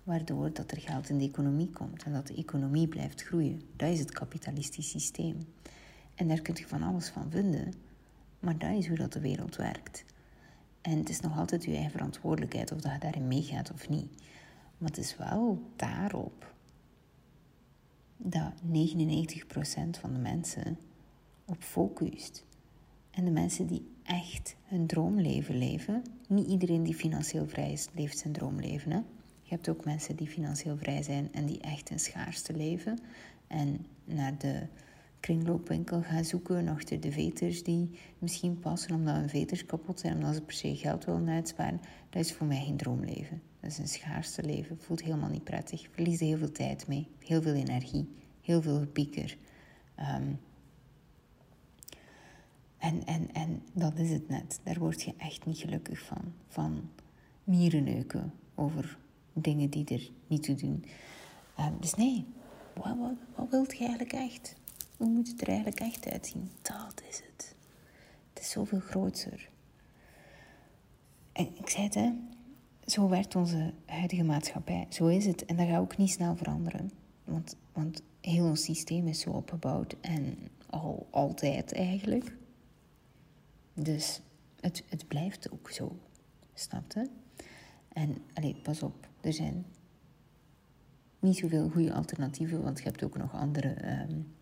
waardoor 0.04 0.54
dat 0.54 0.72
er 0.72 0.82
geld 0.82 1.10
in 1.10 1.18
de 1.18 1.28
economie 1.28 1.70
komt 1.70 2.04
en 2.04 2.14
dat 2.14 2.28
de 2.28 2.36
economie 2.36 2.88
blijft 2.88 3.24
groeien. 3.24 3.62
Dat 3.76 3.90
is 3.90 4.00
het 4.00 4.12
kapitalistisch 4.12 4.90
systeem. 4.90 5.38
En 6.16 6.28
daar 6.28 6.42
kun 6.42 6.56
je 6.58 6.68
van 6.68 6.84
alles 6.84 7.10
van 7.10 7.32
vinden, 7.32 7.74
maar 8.40 8.58
dat 8.58 8.72
is 8.72 8.88
hoe 8.88 8.98
dat 8.98 9.14
de 9.14 9.20
wereld 9.20 9.56
werkt. 9.56 10.06
En 10.82 10.98
het 10.98 11.10
is 11.10 11.20
nog 11.20 11.38
altijd 11.38 11.64
je 11.64 11.72
eigen 11.72 11.92
verantwoordelijkheid 11.92 12.72
of 12.72 12.82
dat 12.82 12.92
je 12.92 13.00
daarin 13.00 13.28
meegaat 13.28 13.72
of 13.72 13.90
niet. 13.90 14.12
Maar 14.78 14.90
het 14.90 14.98
is 14.98 15.18
wel 15.18 15.62
daarop 15.76 16.54
dat 18.18 18.52
99% 18.54 20.00
van 20.00 20.14
de 20.14 20.20
mensen 20.20 20.78
op 21.46 21.64
focust. 21.64 22.46
En 23.12 23.26
de 23.26 23.32
mensen 23.32 23.68
die 23.68 23.92
echt 24.04 24.56
hun 24.64 24.88
droomleven 24.88 25.58
leven, 25.58 26.04
niet 26.28 26.48
iedereen 26.48 26.84
die 26.84 26.96
financieel 26.96 27.48
vrij 27.48 27.72
is, 27.72 27.88
leeft 27.94 28.18
zijn 28.18 28.34
droomleven. 28.34 28.92
Hè? 28.92 28.98
Je 29.42 29.56
hebt 29.56 29.70
ook 29.70 29.86
mensen 29.86 30.16
die 30.16 30.28
financieel 30.28 30.78
vrij 30.78 31.04
zijn 31.04 31.34
en 31.34 31.46
die 31.46 31.60
echt 31.60 31.90
een 31.90 32.00
schaarste 32.00 32.54
leven 32.54 33.00
en 33.48 33.86
naar 34.04 34.38
de 34.38 34.68
kringloopwinkel 35.20 36.02
gaan 36.02 36.26
zoeken 36.26 36.68
achter 36.68 37.00
de 37.00 37.12
veters 37.12 37.64
die 37.64 37.90
misschien 38.20 38.60
passen 38.60 38.96
omdat 38.96 39.16
hun 39.16 39.30
veters 39.30 39.66
kapot 39.66 40.00
zijn, 40.00 40.16
omdat 40.16 40.36
ze 40.36 40.42
per 40.42 40.56
se 40.56 40.76
geld 40.76 41.06
willen 41.06 41.30
uitsparen, 41.30 41.82
dat 42.10 42.22
is 42.22 42.34
voor 42.34 42.48
mij 42.48 42.64
geen 42.66 42.78
droomleven. 42.78 43.42
Dat 43.60 43.72
is 43.72 43.78
een 43.78 43.88
schaarste 43.88 44.44
leven, 44.44 44.78
voelt 44.80 45.04
helemaal 45.04 45.30
niet 45.30 45.44
prettig, 45.44 45.88
verlies 45.92 46.20
heel 46.20 46.38
veel 46.38 46.52
tijd 46.52 46.88
mee, 46.88 47.08
heel 47.20 47.42
veel 47.42 47.54
energie, 47.54 48.10
heel 48.42 48.62
veel 48.62 48.86
pieker. 48.88 49.38
Um, 50.00 50.40
en, 52.78 53.06
en, 53.06 53.34
en 53.34 53.62
dat 53.74 53.98
is 53.98 54.10
het 54.10 54.30
net. 54.30 54.60
Daar 54.64 54.80
word 54.80 55.02
je 55.02 55.14
echt 55.18 55.46
niet 55.46 55.58
gelukkig 55.58 56.00
van. 56.00 56.34
Van 56.48 56.90
mierenneuken 57.44 58.34
over 58.56 58.98
dingen 59.34 59.70
die 59.70 59.86
er 59.86 60.10
niet 60.28 60.44
toe 60.44 60.56
doen. 60.56 60.86
Ehm, 61.58 61.74
dus 61.80 61.94
nee, 61.94 62.26
wat, 62.76 62.98
wat, 62.98 63.14
wat 63.36 63.50
wilt 63.50 63.78
je 63.78 63.80
eigenlijk 63.80 64.14
echt? 64.14 64.56
Hoe 65.00 65.10
moet 65.10 65.28
het 65.28 65.42
er 65.42 65.48
eigenlijk 65.48 65.80
echt 65.80 66.10
uitzien? 66.10 66.52
Dat 66.62 67.02
is 67.10 67.22
het. 67.26 67.56
Het 68.34 68.44
is 68.44 68.50
zoveel 68.50 68.80
groter. 68.80 69.50
En 71.32 71.58
ik 71.58 71.70
zei 71.70 71.84
het, 71.84 71.94
hè, 71.94 72.12
zo 72.86 73.10
werkt 73.10 73.36
onze 73.36 73.74
huidige 73.86 74.24
maatschappij. 74.24 74.86
Zo 74.90 75.08
is 75.08 75.26
het. 75.26 75.46
En 75.46 75.56
dat 75.56 75.68
gaat 75.68 75.80
ook 75.80 75.98
niet 75.98 76.10
snel 76.10 76.36
veranderen. 76.36 76.92
Want, 77.24 77.56
want 77.74 78.02
heel 78.22 78.46
ons 78.46 78.64
systeem 78.64 79.08
is 79.08 79.20
zo 79.20 79.30
opgebouwd. 79.30 79.96
En 80.02 80.38
al 80.70 81.08
altijd 81.12 81.74
eigenlijk. 81.74 82.36
Dus 83.74 84.22
het, 84.60 84.84
het 84.90 85.08
blijft 85.08 85.52
ook 85.52 85.72
zo. 85.72 86.00
Snapte? 86.54 87.10
En 87.94 88.18
allee, 88.34 88.56
pas 88.56 88.84
op, 88.84 89.08
er 89.22 89.34
zijn 89.34 89.66
niet 91.20 91.38
zoveel 91.38 91.70
goede 91.70 91.94
alternatieven, 91.94 92.64
want 92.64 92.78
je 92.78 92.84
hebt 92.84 93.04
ook 93.04 93.18
nog 93.18 93.34
andere. 93.34 94.02
Um, 94.02 94.38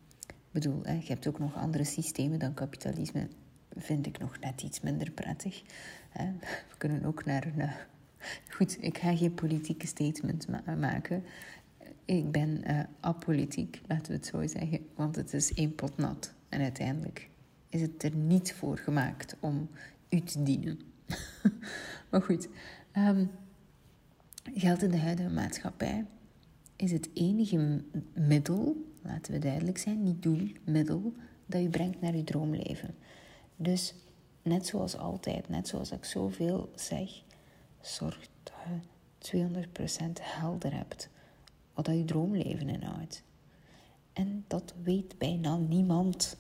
bedoel, 0.62 0.80
hè, 0.84 0.94
je 0.94 1.08
hebt 1.08 1.28
ook 1.28 1.40
nog 1.40 1.56
andere 1.56 1.84
systemen 1.84 2.40
dan 2.40 2.54
kapitalisme. 2.54 3.28
Vind 3.76 4.06
ik 4.06 4.20
nog 4.20 4.40
net 4.40 4.62
iets 4.62 4.82
minder 4.82 5.12
prettig. 5.12 5.62
Hè. 6.10 6.32
We 6.70 6.78
kunnen 6.78 7.06
ook 7.06 7.26
naar 7.26 7.46
een. 7.46 7.60
Uh, 7.60 7.74
goed, 8.50 8.78
ik 8.84 8.98
ga 8.98 9.16
geen 9.16 9.34
politieke 9.34 9.88
statement 9.88 10.48
maken. 10.80 11.24
Ik 12.06 12.32
ben 12.32 12.64
uh, 12.68 12.80
apolitiek, 13.00 13.82
laten 13.88 14.08
we 14.08 14.14
het 14.14 14.26
zo 14.26 14.48
zeggen, 14.48 14.80
want 14.96 15.16
het 15.16 15.34
is 15.34 15.54
één 15.54 15.76
pot 15.76 15.98
nat. 15.98 16.34
En 16.50 16.62
uiteindelijk 16.62 17.30
is 17.70 17.82
het 17.82 18.04
er 18.04 18.16
niet 18.16 18.54
voor 18.54 18.78
gemaakt 18.78 19.36
om 19.40 19.70
u 20.10 20.22
te 20.22 20.44
dienen. 20.44 20.80
maar 22.10 22.22
goed, 22.22 22.48
um, 22.98 23.32
geld 24.54 24.84
in 24.84 24.92
de 24.92 25.00
huidige 25.00 25.30
maatschappij 25.30 26.06
is 26.76 26.92
het 26.92 27.10
enige 27.14 27.84
middel, 28.14 28.86
laten 29.08 29.34
we 29.34 29.40
duidelijk 29.40 29.78
zijn, 29.78 30.04
niet 30.04 30.24
doel, 30.24 30.48
middel, 30.64 31.14
dat 31.46 31.62
je 31.62 31.70
brengt 31.70 32.02
naar 32.02 32.16
je 32.16 32.24
droomleven. 32.24 32.96
Dus 33.56 33.94
net 34.42 34.66
zoals 34.66 34.98
altijd, 34.98 35.50
net 35.50 35.68
zoals 35.68 35.92
ik 35.92 36.06
zoveel 36.06 36.72
zeg, 36.76 37.22
zorg 37.82 38.28
dat 38.44 38.54
je 39.20 39.66
200% 39.70 40.22
helder 40.22 40.74
hebt 40.74 41.10
wat 41.74 41.86
je 41.86 42.06
droomleven 42.06 42.70
inhoudt. 42.70 43.24
En 44.14 44.46
dat 44.48 44.74
weet 44.84 45.18
bijna 45.18 45.58
niemand. 45.58 46.38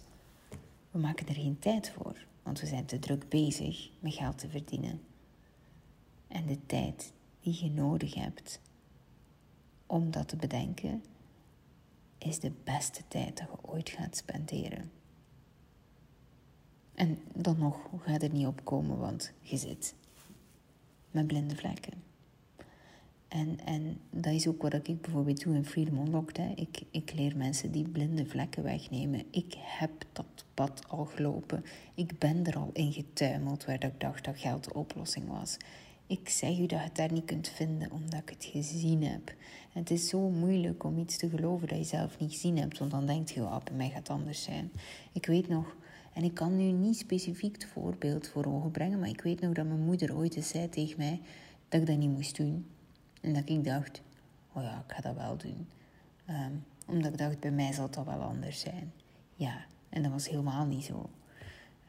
We 0.91 1.00
maken 1.00 1.27
er 1.27 1.33
geen 1.33 1.59
tijd 1.59 1.89
voor, 1.89 2.25
want 2.43 2.59
we 2.59 2.67
zijn 2.67 2.86
te 2.86 3.00
druk 3.00 3.29
bezig 3.29 3.89
met 4.00 4.13
geld 4.13 4.38
te 4.38 4.50
verdienen. 4.50 5.01
En 6.27 6.45
de 6.45 6.65
tijd 6.65 7.13
die 7.39 7.63
je 7.63 7.69
nodig 7.71 8.13
hebt 8.13 8.62
om 9.86 10.12
dat 10.12 10.27
te 10.27 10.36
bedenken, 10.36 11.03
is 12.17 12.39
de 12.39 12.51
beste 12.63 13.01
tijd 13.07 13.38
dat 13.38 13.47
je 13.51 13.69
ooit 13.69 13.89
gaat 13.89 14.17
spenderen. 14.17 14.91
En 16.95 17.19
dan 17.33 17.57
nog 17.59 17.89
gaat 18.00 18.21
er 18.21 18.33
niet 18.33 18.47
opkomen, 18.47 18.97
want 18.97 19.33
je 19.41 19.57
zit 19.57 19.95
met 21.12 21.27
blinde 21.27 21.55
vlekken. 21.55 21.93
En, 23.27 23.59
en 23.65 24.00
dat 24.09 24.33
is 24.33 24.47
ook 24.47 24.62
wat 24.62 24.74
ik 24.74 25.01
bijvoorbeeld 25.01 25.43
doe 25.43 25.55
in 25.55 25.65
Freedom 25.65 25.97
Unlocked. 25.97 26.38
Hè. 26.38 26.53
Ik, 26.55 26.81
ik 26.91 27.13
leer 27.13 27.38
mensen 27.38 27.71
die 27.71 27.88
blinde 27.88 28.25
vlekken 28.25 28.63
wegnemen. 28.63 29.24
Ik 29.31 29.55
heb 29.57 29.91
dat 30.12 30.45
pad 30.53 30.89
al 30.89 31.05
gelopen. 31.05 31.63
Ik 31.93 32.19
ben 32.19 32.45
er 32.45 32.57
al 32.57 32.69
in 32.74 32.93
getuimeld 32.93 33.65
waar 33.65 33.83
ik 33.83 34.00
dacht 34.00 34.25
dat 34.25 34.38
geld 34.38 34.63
de 34.63 34.74
oplossing 34.74 35.27
was. 35.27 35.57
Ik 36.07 36.29
zeg 36.29 36.57
u 36.57 36.65
dat 36.65 36.69
je 36.69 36.75
het 36.75 36.95
daar 36.95 37.11
niet 37.11 37.25
kunt 37.25 37.49
vinden 37.49 37.91
omdat 37.91 38.19
ik 38.19 38.29
het 38.29 38.45
gezien 38.45 39.03
heb. 39.03 39.33
Het 39.71 39.91
is 39.91 40.09
zo 40.09 40.29
moeilijk 40.29 40.83
om 40.83 40.97
iets 40.97 41.17
te 41.17 41.29
geloven 41.29 41.67
dat 41.67 41.77
je 41.77 41.83
zelf 41.83 42.19
niet 42.19 42.31
gezien 42.31 42.57
hebt, 42.57 42.77
want 42.77 42.91
dan 42.91 43.05
denkt 43.05 43.29
je, 43.29 43.41
oh, 43.41 43.63
bij 43.63 43.75
mij 43.75 43.87
gaat 43.87 43.97
het 43.97 44.09
anders 44.09 44.43
zijn. 44.43 44.71
Ik 45.11 45.25
weet 45.25 45.47
nog, 45.47 45.75
en 46.13 46.23
ik 46.23 46.33
kan 46.33 46.55
nu 46.55 46.71
niet 46.71 46.97
specifiek 46.97 47.53
het 47.53 47.65
voorbeeld 47.65 48.27
voor 48.27 48.45
ogen 48.45 48.71
brengen, 48.71 48.99
maar 48.99 49.09
ik 49.09 49.21
weet 49.21 49.41
nog 49.41 49.53
dat 49.53 49.65
mijn 49.65 49.85
moeder 49.85 50.15
ooit 50.15 50.35
eens 50.35 50.49
zei 50.49 50.69
tegen 50.69 50.97
mij 50.97 51.21
dat 51.69 51.81
ik 51.81 51.87
dat 51.87 51.97
niet 51.97 52.11
moest 52.11 52.37
doen. 52.37 52.67
En 53.21 53.33
dat 53.33 53.49
ik 53.49 53.63
dacht, 53.63 54.01
oh 54.53 54.63
ja, 54.63 54.83
ik 54.87 54.93
ga 54.93 55.01
dat 55.01 55.15
wel 55.15 55.37
doen. 55.37 55.67
Ehm, 56.25 56.51
omdat 56.87 57.11
ik 57.11 57.17
dacht, 57.17 57.39
bij 57.39 57.51
mij 57.51 57.73
zal 57.73 57.89
dat 57.89 58.05
wel 58.05 58.21
anders 58.21 58.59
zijn. 58.59 58.93
Ja, 59.35 59.65
en 59.89 60.03
dat 60.03 60.11
was 60.11 60.29
helemaal 60.29 60.65
niet 60.65 60.83
zo. 60.83 61.09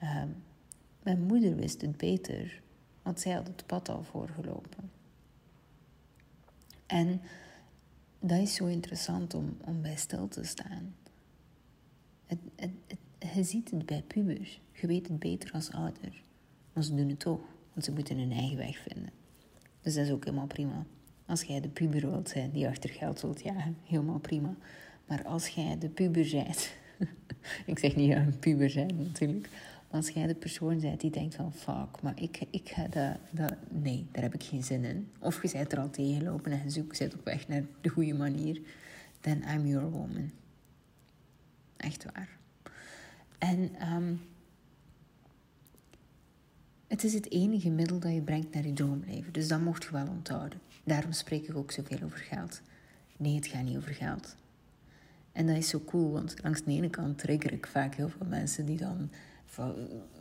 Um, 0.02 0.42
mijn 1.02 1.22
moeder 1.22 1.56
wist 1.56 1.80
het 1.80 1.96
beter, 1.96 2.62
want 3.08 3.20
zij 3.20 3.32
had 3.32 3.46
het 3.46 3.66
pad 3.66 3.88
al 3.88 4.02
voorgelopen. 4.02 4.90
En 6.86 7.20
dat 8.20 8.38
is 8.38 8.54
zo 8.54 8.66
interessant 8.66 9.34
om, 9.34 9.56
om 9.64 9.82
bij 9.82 9.96
stil 9.96 10.28
te 10.28 10.44
staan. 10.44 10.94
Het, 12.26 12.38
het, 12.56 12.70
je 13.34 13.44
ziet 13.44 13.70
het 13.70 13.86
bij 13.86 14.02
pubers. 14.02 14.60
Je 14.72 14.86
weet 14.86 15.08
het 15.08 15.18
beter 15.18 15.52
als 15.52 15.72
ouder. 15.72 16.22
Maar 16.72 16.84
ze 16.84 16.94
doen 16.94 17.08
het 17.08 17.18
toch, 17.18 17.40
want 17.72 17.84
ze 17.84 17.92
moeten 17.92 18.18
hun 18.18 18.32
eigen 18.32 18.56
weg 18.56 18.78
vinden. 18.78 19.12
Dus 19.80 19.94
dat 19.94 20.04
is 20.04 20.12
ook 20.12 20.24
helemaal 20.24 20.46
prima. 20.46 20.86
Als 21.26 21.42
jij 21.42 21.60
de 21.60 21.68
puber 21.68 22.10
wilt 22.10 22.28
zijn 22.28 22.50
die 22.50 22.68
achter 22.68 22.90
geld 22.90 23.20
wilt 23.20 23.42
jagen, 23.42 23.76
helemaal 23.84 24.18
prima. 24.18 24.54
Maar 25.06 25.24
als 25.24 25.48
jij 25.48 25.78
de 25.78 25.88
puber 25.88 26.30
bent, 26.30 26.70
ik 27.66 27.78
zeg 27.78 27.96
niet 27.96 28.12
een 28.12 28.38
puber 28.38 28.70
zijn 28.70 28.96
natuurlijk, 28.96 29.48
als 29.90 30.08
jij 30.08 30.26
de 30.26 30.34
persoon 30.34 30.80
bent 30.80 31.00
die 31.00 31.10
denkt 31.10 31.34
van 31.34 31.52
fuck, 31.52 32.02
maar 32.02 32.20
ik, 32.20 32.40
ik 32.50 32.68
ga 32.68 32.88
dat, 32.88 33.16
dat, 33.30 33.54
nee, 33.68 34.06
daar 34.12 34.22
heb 34.22 34.34
ik 34.34 34.42
geen 34.42 34.64
zin 34.64 34.84
in. 34.84 35.08
Of 35.20 35.42
je 35.42 35.50
bent 35.52 35.72
er 35.72 35.78
al 35.78 35.90
tegenlopen 35.90 36.52
en 36.52 36.60
je 36.64 36.70
zoekt 36.70 37.14
op 37.14 37.24
weg 37.24 37.48
naar 37.48 37.64
de 37.80 37.88
goede 37.88 38.14
manier, 38.14 38.60
then 39.20 39.42
I'm 39.54 39.66
your 39.66 39.90
woman. 39.90 40.30
Echt 41.76 42.04
waar. 42.12 42.38
En 43.38 43.88
um, 43.92 44.20
het 46.86 47.04
is 47.04 47.14
het 47.14 47.30
enige 47.30 47.70
middel 47.70 47.98
dat 47.98 48.12
je 48.12 48.20
brengt 48.20 48.54
naar 48.54 48.66
je 48.66 48.72
droomleven. 48.72 49.32
Dus 49.32 49.48
dat 49.48 49.60
mocht 49.60 49.84
je 49.84 49.90
wel 49.90 50.08
onthouden. 50.08 50.60
Daarom 50.84 51.12
spreek 51.12 51.48
ik 51.48 51.56
ook 51.56 51.70
zoveel 51.70 52.02
over 52.04 52.18
geld. 52.18 52.60
Nee, 53.16 53.34
het 53.34 53.46
gaat 53.46 53.62
niet 53.62 53.76
over 53.76 53.94
geld. 53.94 54.36
En 55.32 55.46
dat 55.46 55.56
is 55.56 55.68
zo 55.68 55.80
cool, 55.84 56.10
want 56.10 56.34
langs 56.42 56.64
de 56.64 56.70
ene 56.70 56.90
kant 56.90 57.18
trigger 57.18 57.52
ik 57.52 57.66
vaak 57.66 57.94
heel 57.94 58.08
veel 58.08 58.26
mensen 58.26 58.66
die 58.66 58.76
dan 58.76 59.10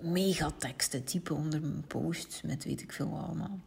megateksten 0.01 1.03
typen 1.03 1.35
onder 1.35 1.61
mijn 1.61 1.83
post 1.87 2.41
met 2.45 2.63
weet 2.63 2.81
ik 2.81 2.91
veel 2.91 3.17
allemaal. 3.17 3.59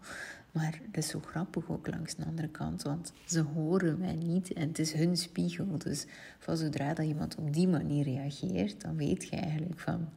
Maar 0.53 0.81
dat 0.91 1.05
is 1.05 1.09
zo 1.11 1.21
grappig 1.21 1.71
ook 1.71 1.87
langs 1.87 2.15
de 2.15 2.25
andere 2.25 2.49
kant, 2.49 2.83
want 2.83 3.13
ze 3.25 3.41
horen 3.41 3.99
mij 3.99 4.15
niet 4.15 4.53
en 4.53 4.69
het 4.69 4.79
is 4.79 4.93
hun 4.93 5.17
spiegel. 5.17 5.79
Dus 5.79 6.07
van 6.39 6.57
zodra 6.57 6.95
dat 6.95 7.07
iemand 7.07 7.35
op 7.37 7.53
die 7.53 7.69
manier 7.69 8.05
reageert, 8.05 8.81
dan 8.81 8.97
weet 8.97 9.29
je 9.29 9.37
eigenlijk 9.37 9.81
van, 9.81 10.09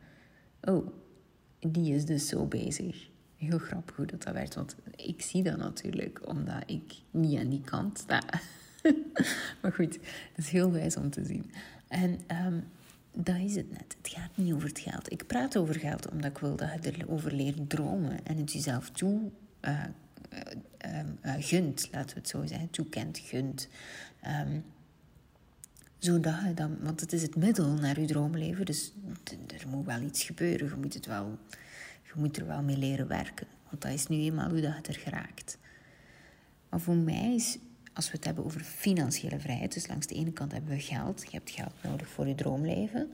oh, 0.61 0.87
die 1.59 1.95
is 1.95 2.05
dus 2.05 2.27
zo 2.27 2.45
bezig. 2.45 3.09
Heel 3.37 3.57
grappig 3.57 3.95
hoe 3.95 4.05
dat, 4.05 4.23
dat 4.23 4.33
werkt, 4.33 4.55
want 4.55 4.75
ik 4.95 5.21
zie 5.21 5.43
dat 5.43 5.57
natuurlijk 5.57 6.27
omdat 6.27 6.63
ik 6.65 6.93
niet 7.11 7.39
aan 7.39 7.49
die 7.49 7.61
kant 7.61 7.97
sta. 7.97 8.21
maar 9.61 9.73
goed, 9.73 9.93
dat 10.35 10.45
is 10.45 10.49
heel 10.49 10.71
wijs 10.71 10.97
om 10.97 11.09
te 11.09 11.25
zien. 11.25 11.51
En 11.87 12.19
um, 12.45 12.63
dat 13.13 13.37
is 13.37 13.55
het 13.55 13.71
net. 13.71 13.95
Het 13.97 14.07
gaat 14.09 14.37
niet 14.37 14.53
over 14.53 14.67
het 14.67 14.79
geld. 14.79 15.11
Ik 15.11 15.27
praat 15.27 15.57
over 15.57 15.79
geld 15.79 16.09
omdat 16.09 16.31
ik 16.31 16.37
wil 16.37 16.55
dat 16.55 16.69
je 16.81 16.93
erover 16.97 17.33
leert 17.33 17.69
dromen 17.69 18.25
en 18.25 18.37
het 18.37 18.51
jezelf 18.51 18.89
toe 18.89 19.31
uh, 19.61 19.83
gunt, 21.39 21.89
laten 21.91 22.15
we 22.15 22.19
het 22.19 22.29
zo 22.29 22.45
zeggen, 22.45 22.69
toekent, 22.69 23.17
gunt. 23.17 23.67
Um, 24.27 24.63
zodat 25.97 26.35
je 26.47 26.53
dan, 26.53 26.77
want 26.81 26.99
het 26.99 27.13
is 27.13 27.21
het 27.21 27.35
middel 27.35 27.73
naar 27.73 27.99
je 27.99 28.05
droomleven, 28.05 28.65
dus 28.65 28.93
er 29.47 29.67
moet 29.67 29.85
wel 29.85 30.01
iets 30.01 30.23
gebeuren. 30.23 30.67
Je 30.67 30.75
moet, 30.75 30.93
het 30.93 31.05
wel, 31.05 31.37
je 32.03 32.11
moet 32.15 32.37
er 32.37 32.47
wel 32.47 32.61
mee 32.61 32.77
leren 32.77 33.07
werken, 33.07 33.47
want 33.69 33.81
dat 33.81 33.91
is 33.91 34.07
nu 34.07 34.17
eenmaal 34.17 34.49
hoe 34.49 34.61
dat 34.61 34.87
er 34.87 34.95
geraakt. 34.95 35.57
Maar 36.69 36.79
voor 36.79 36.95
mij 36.95 37.33
is, 37.35 37.57
als 37.93 38.05
we 38.11 38.15
het 38.15 38.25
hebben 38.25 38.45
over 38.45 38.61
financiële 38.61 39.39
vrijheid, 39.39 39.73
dus 39.73 39.87
langs 39.87 40.07
de 40.07 40.15
ene 40.15 40.31
kant 40.31 40.51
hebben 40.51 40.71
we 40.71 40.79
geld, 40.79 41.21
je 41.21 41.37
hebt 41.37 41.49
geld 41.49 41.73
nodig 41.83 42.07
voor 42.07 42.27
je 42.27 42.35
droomleven. 42.35 43.11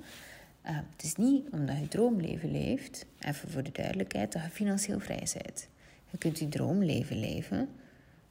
Uh, 0.65 0.77
het 0.95 1.03
is 1.03 1.15
niet 1.15 1.49
omdat 1.49 1.79
je 1.79 1.87
droomleven 1.87 2.51
leeft, 2.51 3.05
even 3.19 3.49
voor 3.49 3.63
de 3.63 3.71
duidelijkheid, 3.71 4.31
dat 4.31 4.43
je 4.43 4.49
financieel 4.49 4.99
vrij 4.99 5.27
bent. 5.33 5.67
Je 6.09 6.17
kunt 6.17 6.39
je 6.39 6.49
droomleven 6.49 7.19
leven 7.19 7.69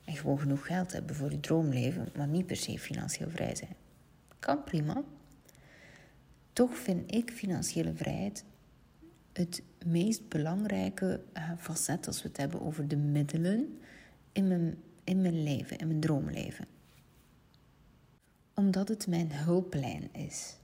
en 0.05 0.17
gewoon 0.17 0.39
genoeg 0.39 0.67
geld 0.67 0.93
hebben 0.93 1.17
voor 1.17 1.31
je 1.31 1.41
droomleven, 1.41 2.09
maar 2.17 2.29
niet 2.29 2.47
per 2.47 2.57
se 2.57 2.79
financieel 2.79 3.31
vrij 3.31 3.55
zijn. 3.55 3.75
Kan 4.39 4.65
prima. 4.65 5.03
toch 6.53 6.77
vind 6.77 7.15
ik 7.15 7.31
financiële 7.31 7.95
vrijheid 7.95 8.45
het 9.39 9.63
meest 9.87 10.29
belangrijke 10.29 11.21
uh, 11.37 11.51
facet 11.59 12.07
als 12.07 12.23
we 12.23 12.29
het 12.29 12.37
hebben 12.37 12.61
over 12.61 12.89
de 12.89 12.97
middelen 12.97 13.79
in 14.33 14.49
mijn, 14.49 14.77
in 15.09 15.23
mijn 15.23 15.43
leven, 15.43 15.79
in 15.79 15.87
mijn 15.87 16.01
droomleven. 16.01 16.67
Omdat 18.55 18.89
het 18.89 19.07
mijn 19.07 19.33
hulplijn 19.33 20.15
is. 20.15 20.57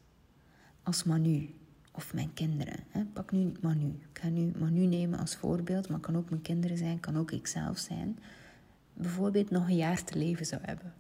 Als 0.83 1.05
Manu 1.05 1.55
of 1.93 2.15
mijn 2.15 2.35
kinderen. 2.35 2.79
Hè. 2.89 3.05
Pak 3.05 3.33
nu 3.33 3.53
Manu. 3.61 3.89
Ik 4.13 4.19
ga 4.21 4.29
nu 4.29 4.53
Manu 4.59 4.87
nemen 4.87 5.19
als 5.19 5.37
voorbeeld, 5.37 5.89
maar 5.89 5.99
kan 5.99 6.17
ook 6.17 6.31
mijn 6.31 6.43
kinderen 6.43 6.77
zijn, 6.77 7.01
kan 7.01 7.19
ook 7.19 7.31
ikzelf 7.31 7.79
zijn. 7.79 8.19
Bijvoorbeeld 8.95 9.51
nog 9.51 9.69
een 9.69 9.77
jaar 9.77 10.05
te 10.05 10.19
leven 10.19 10.47
zou 10.47 10.63
hebben. 10.65 10.95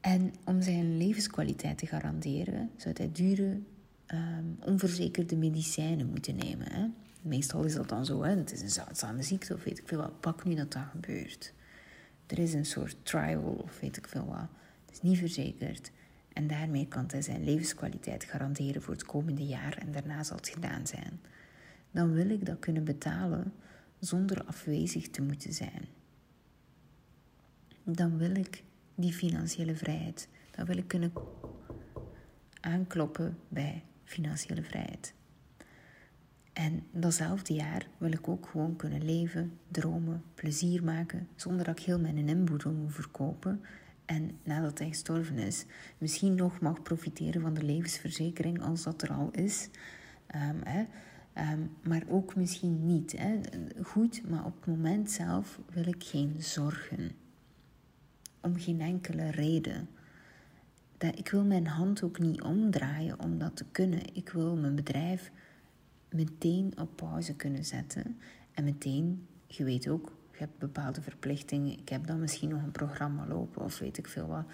En 0.00 0.34
om 0.44 0.62
zijn 0.62 0.96
levenskwaliteit 0.96 1.78
te 1.78 1.86
garanderen, 1.86 2.70
zou 2.76 2.94
hij 2.98 3.12
dure, 3.12 3.60
um, 4.06 4.56
onverzekerde 4.60 5.36
medicijnen 5.36 6.10
moeten 6.10 6.36
nemen. 6.36 6.72
Hè? 6.72 6.86
Meestal 7.22 7.64
is 7.64 7.74
dat 7.74 7.88
dan 7.88 8.04
zo, 8.04 8.22
hè? 8.22 8.36
het 8.36 8.52
is 8.52 8.60
een 8.60 8.70
zeldzame 8.70 9.22
ziekte 9.22 9.54
of 9.54 9.64
weet 9.64 9.78
ik 9.78 9.88
veel 9.88 9.98
wat. 9.98 10.20
Pak 10.20 10.44
nu 10.44 10.54
dat 10.54 10.72
dat 10.72 10.84
gebeurt. 10.90 11.52
Er 12.32 12.38
is 12.38 12.52
een 12.52 12.64
soort 12.64 12.96
trial 13.02 13.42
of 13.42 13.80
weet 13.80 13.96
ik 13.96 14.08
veel 14.08 14.26
wat. 14.26 14.48
Het 14.84 14.94
is 14.94 15.02
niet 15.02 15.18
verzekerd. 15.18 15.90
En 16.32 16.46
daarmee 16.46 16.88
kan 16.88 17.04
hij 17.06 17.22
zijn 17.22 17.44
levenskwaliteit 17.44 18.24
garanderen 18.24 18.82
voor 18.82 18.94
het 18.94 19.04
komende 19.04 19.46
jaar 19.46 19.76
en 19.76 19.92
daarna 19.92 20.22
zal 20.22 20.36
het 20.36 20.48
gedaan 20.48 20.86
zijn. 20.86 21.20
Dan 21.90 22.12
wil 22.12 22.30
ik 22.30 22.46
dat 22.46 22.58
kunnen 22.58 22.84
betalen 22.84 23.52
zonder 23.98 24.44
afwezig 24.44 25.08
te 25.08 25.22
moeten 25.22 25.52
zijn. 25.52 25.84
Dan 27.84 28.18
wil 28.18 28.34
ik 28.34 28.62
die 28.94 29.12
financiële 29.12 29.74
vrijheid. 29.74 30.28
Dan 30.50 30.66
wil 30.66 30.76
ik 30.76 30.88
kunnen 30.88 31.12
aankloppen 32.60 33.38
bij 33.48 33.82
financiële 34.04 34.62
vrijheid. 34.62 35.14
En 36.52 36.82
datzelfde 36.90 37.54
jaar 37.54 37.86
wil 37.98 38.12
ik 38.12 38.28
ook 38.28 38.48
gewoon 38.50 38.76
kunnen 38.76 39.04
leven, 39.04 39.52
dromen, 39.68 40.22
plezier 40.34 40.84
maken, 40.84 41.28
zonder 41.36 41.64
dat 41.64 41.78
ik 41.78 41.84
heel 41.84 41.98
mijn 41.98 42.28
inboedel 42.28 42.72
moet 42.72 42.94
verkopen. 42.94 43.60
En 44.04 44.30
nadat 44.42 44.78
hij 44.78 44.88
gestorven 44.88 45.38
is, 45.38 45.64
misschien 45.98 46.34
nog 46.34 46.60
mag 46.60 46.82
profiteren 46.82 47.42
van 47.42 47.54
de 47.54 47.62
levensverzekering 47.62 48.62
als 48.62 48.82
dat 48.82 49.02
er 49.02 49.12
al 49.12 49.30
is. 49.30 49.68
Hè. 50.26 50.84
Um, 51.52 51.70
maar 51.82 52.02
ook 52.08 52.36
misschien 52.36 52.86
niet. 52.86 53.18
Hè. 53.18 53.40
Goed, 53.82 54.28
maar 54.28 54.44
op 54.44 54.54
het 54.56 54.66
moment 54.66 55.10
zelf 55.10 55.60
wil 55.72 55.86
ik 55.86 56.04
geen 56.04 56.34
zorgen. 56.38 57.10
Om 58.40 58.58
geen 58.58 58.80
enkele 58.80 59.30
reden. 59.30 59.88
Dat, 60.98 61.18
ik 61.18 61.28
wil 61.28 61.44
mijn 61.44 61.66
hand 61.66 62.02
ook 62.02 62.18
niet 62.18 62.42
omdraaien 62.42 63.20
om 63.20 63.38
dat 63.38 63.56
te 63.56 63.64
kunnen. 63.72 64.14
Ik 64.14 64.28
wil 64.28 64.56
mijn 64.56 64.74
bedrijf 64.74 65.30
meteen 66.12 66.72
op 66.80 66.96
pauze 66.96 67.34
kunnen 67.34 67.64
zetten. 67.64 68.18
En 68.54 68.64
meteen, 68.64 69.26
je 69.46 69.64
weet 69.64 69.88
ook, 69.88 70.12
je 70.32 70.38
hebt 70.38 70.58
bepaalde 70.58 71.02
verplichtingen. 71.02 71.78
Ik 71.78 71.88
heb 71.88 72.06
dan 72.06 72.20
misschien 72.20 72.48
nog 72.48 72.62
een 72.62 72.72
programma 72.72 73.26
lopen 73.26 73.62
of 73.62 73.78
weet 73.78 73.98
ik 73.98 74.08
veel 74.08 74.26
wat. 74.26 74.44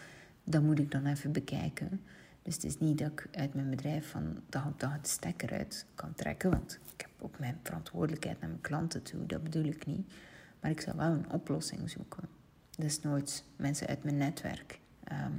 Dat 0.45 0.62
moet 0.62 0.79
ik 0.79 0.91
dan 0.91 1.07
even 1.07 1.33
bekijken. 1.33 2.00
Dus 2.43 2.55
het 2.55 2.65
is 2.65 2.79
niet 2.79 2.99
dat 2.99 3.11
ik 3.11 3.29
uit 3.33 3.55
mijn 3.55 3.71
bedrijf 3.71 4.11
van 4.11 4.41
dag 4.49 4.67
op 4.67 4.81
dag 4.81 4.93
het 4.93 5.09
stekker 5.09 5.53
uit 5.53 5.87
kan 5.95 6.15
trekken. 6.15 6.50
Want 6.50 6.79
ik 6.95 7.00
heb 7.00 7.11
ook 7.19 7.38
mijn 7.38 7.59
verantwoordelijkheid 7.62 8.41
naar 8.41 8.49
mijn 8.49 8.61
klanten 8.61 9.03
toe. 9.03 9.27
Dat 9.27 9.43
bedoel 9.43 9.65
ik 9.65 9.87
niet. 9.87 10.12
Maar 10.61 10.71
ik 10.71 10.81
zal 10.81 10.97
wel 10.97 11.11
een 11.11 11.33
oplossing 11.33 11.91
zoeken. 11.91 12.29
Dus 12.77 13.00
nooit 13.00 13.45
mensen 13.57 13.87
uit 13.87 14.05
mijn 14.05 14.17
netwerk 14.17 14.81
ehm, 15.05 15.33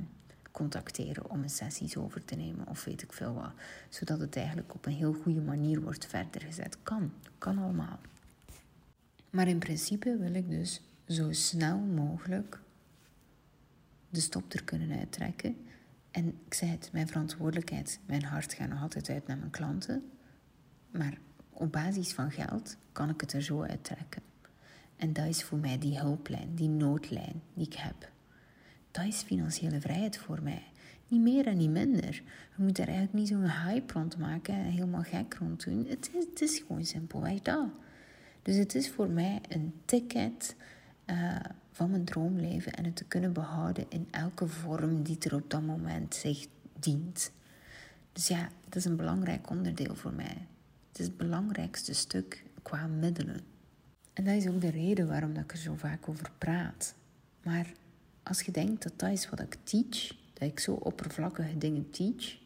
contacteren 0.51 1.29
om 1.29 1.41
een 1.43 1.49
sessies 1.49 1.97
over 1.97 2.25
te 2.25 2.35
nemen 2.35 2.67
of 2.67 2.83
weet 2.83 3.01
ik 3.01 3.13
veel 3.13 3.33
wat. 3.33 3.51
Zodat 3.89 4.19
het 4.19 4.35
eigenlijk 4.35 4.73
op 4.73 4.85
een 4.85 4.93
heel 4.93 5.13
goede 5.13 5.41
manier 5.41 5.81
wordt 5.81 6.05
verder 6.05 6.41
gezet. 6.41 6.77
Kan, 6.83 7.11
kan 7.37 7.57
allemaal. 7.57 7.99
Maar 9.29 9.47
in 9.47 9.59
principe 9.59 10.17
wil 10.17 10.33
ik 10.33 10.49
dus 10.49 10.81
zo 11.07 11.31
snel 11.31 11.77
mogelijk 11.77 12.59
de 14.09 14.19
stop 14.19 14.53
er 14.53 14.63
kunnen 14.63 14.99
uittrekken. 14.99 15.57
En 16.11 16.27
ik 16.45 16.53
zei 16.53 16.71
het, 16.71 16.89
mijn 16.93 17.07
verantwoordelijkheid, 17.07 17.99
mijn 18.05 18.23
hart 18.23 18.53
gaat 18.53 18.69
nog 18.69 18.81
altijd 18.81 19.09
uit 19.09 19.27
naar 19.27 19.37
mijn 19.37 19.51
klanten. 19.51 20.09
Maar 20.91 21.17
op 21.49 21.71
basis 21.71 22.13
van 22.13 22.31
geld 22.31 22.77
kan 22.91 23.09
ik 23.09 23.21
het 23.21 23.33
er 23.33 23.41
zo 23.41 23.61
uittrekken. 23.61 24.21
En 24.95 25.13
dat 25.13 25.25
is 25.25 25.43
voor 25.43 25.57
mij 25.57 25.77
die 25.77 25.99
hulplijn, 25.99 26.55
die 26.55 26.69
noodlijn 26.69 27.41
die 27.53 27.65
ik 27.65 27.73
heb. 27.73 28.11
Is 29.07 29.21
financiële 29.21 29.81
vrijheid 29.81 30.17
voor 30.17 30.39
mij. 30.43 30.63
Niet 31.07 31.21
meer 31.21 31.47
en 31.47 31.57
niet 31.57 31.69
minder. 31.69 32.13
Je 32.55 32.63
moet 32.63 32.75
daar 32.75 32.87
eigenlijk 32.87 33.17
niet 33.17 33.27
zo'n 33.27 33.49
hype 33.49 33.93
rond 33.93 34.17
maken 34.17 34.53
en 34.53 34.63
helemaal 34.63 35.03
gek 35.03 35.33
rond 35.33 35.63
doen. 35.63 35.85
Het 35.87 36.09
is, 36.13 36.25
het 36.25 36.41
is 36.41 36.63
gewoon 36.67 36.85
simpelweg 36.85 37.41
dat. 37.41 37.67
Dus 38.41 38.55
het 38.55 38.75
is 38.75 38.89
voor 38.89 39.09
mij 39.09 39.41
een 39.49 39.73
ticket 39.85 40.55
uh, 41.05 41.35
van 41.71 41.89
mijn 41.89 42.05
droomleven 42.05 42.73
en 42.73 42.85
het 42.85 42.95
te 42.95 43.03
kunnen 43.03 43.33
behouden 43.33 43.85
in 43.89 44.07
elke 44.11 44.47
vorm 44.47 45.03
die 45.03 45.17
er 45.19 45.35
op 45.35 45.49
dat 45.49 45.61
moment 45.61 46.15
zich 46.15 46.47
dient. 46.79 47.31
Dus 48.13 48.27
ja, 48.27 48.49
dat 48.63 48.75
is 48.75 48.85
een 48.85 48.95
belangrijk 48.95 49.49
onderdeel 49.49 49.95
voor 49.95 50.13
mij. 50.13 50.47
Het 50.89 50.99
is 50.99 51.05
het 51.05 51.17
belangrijkste 51.17 51.93
stuk 51.93 52.43
qua 52.61 52.87
middelen. 52.87 53.41
En 54.13 54.23
dat 54.23 54.33
is 54.33 54.47
ook 54.47 54.61
de 54.61 54.69
reden 54.69 55.07
waarom 55.07 55.33
dat 55.33 55.43
ik 55.43 55.51
er 55.51 55.57
zo 55.57 55.75
vaak 55.75 56.09
over 56.09 56.31
praat. 56.37 56.95
Maar 57.43 57.71
als 58.29 58.41
je 58.41 58.51
denkt 58.51 58.83
dat 58.83 58.93
dat 58.95 59.09
is 59.09 59.29
wat 59.29 59.39
ik 59.39 59.57
teach, 59.63 60.15
dat 60.33 60.49
ik 60.49 60.59
zo 60.59 60.73
oppervlakkige 60.73 61.57
dingen 61.57 61.89
teach, 61.89 62.37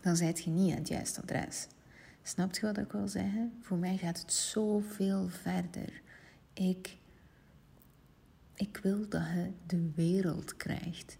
dan 0.00 0.16
zijt 0.16 0.42
je 0.42 0.50
niet 0.50 0.70
aan 0.70 0.78
het 0.78 0.88
juiste 0.88 1.20
adres. 1.20 1.66
Snapt 2.22 2.56
je 2.56 2.66
wat 2.66 2.78
ik 2.78 2.92
wil 2.92 3.08
zeggen? 3.08 3.52
Voor 3.60 3.76
mij 3.76 3.96
gaat 3.96 4.18
het 4.18 4.32
zoveel 4.32 5.28
verder. 5.28 6.00
Ik, 6.52 6.96
ik 8.54 8.80
wil 8.82 9.08
dat 9.08 9.22
je 9.22 9.50
de 9.66 9.90
wereld 9.94 10.56
krijgt. 10.56 11.18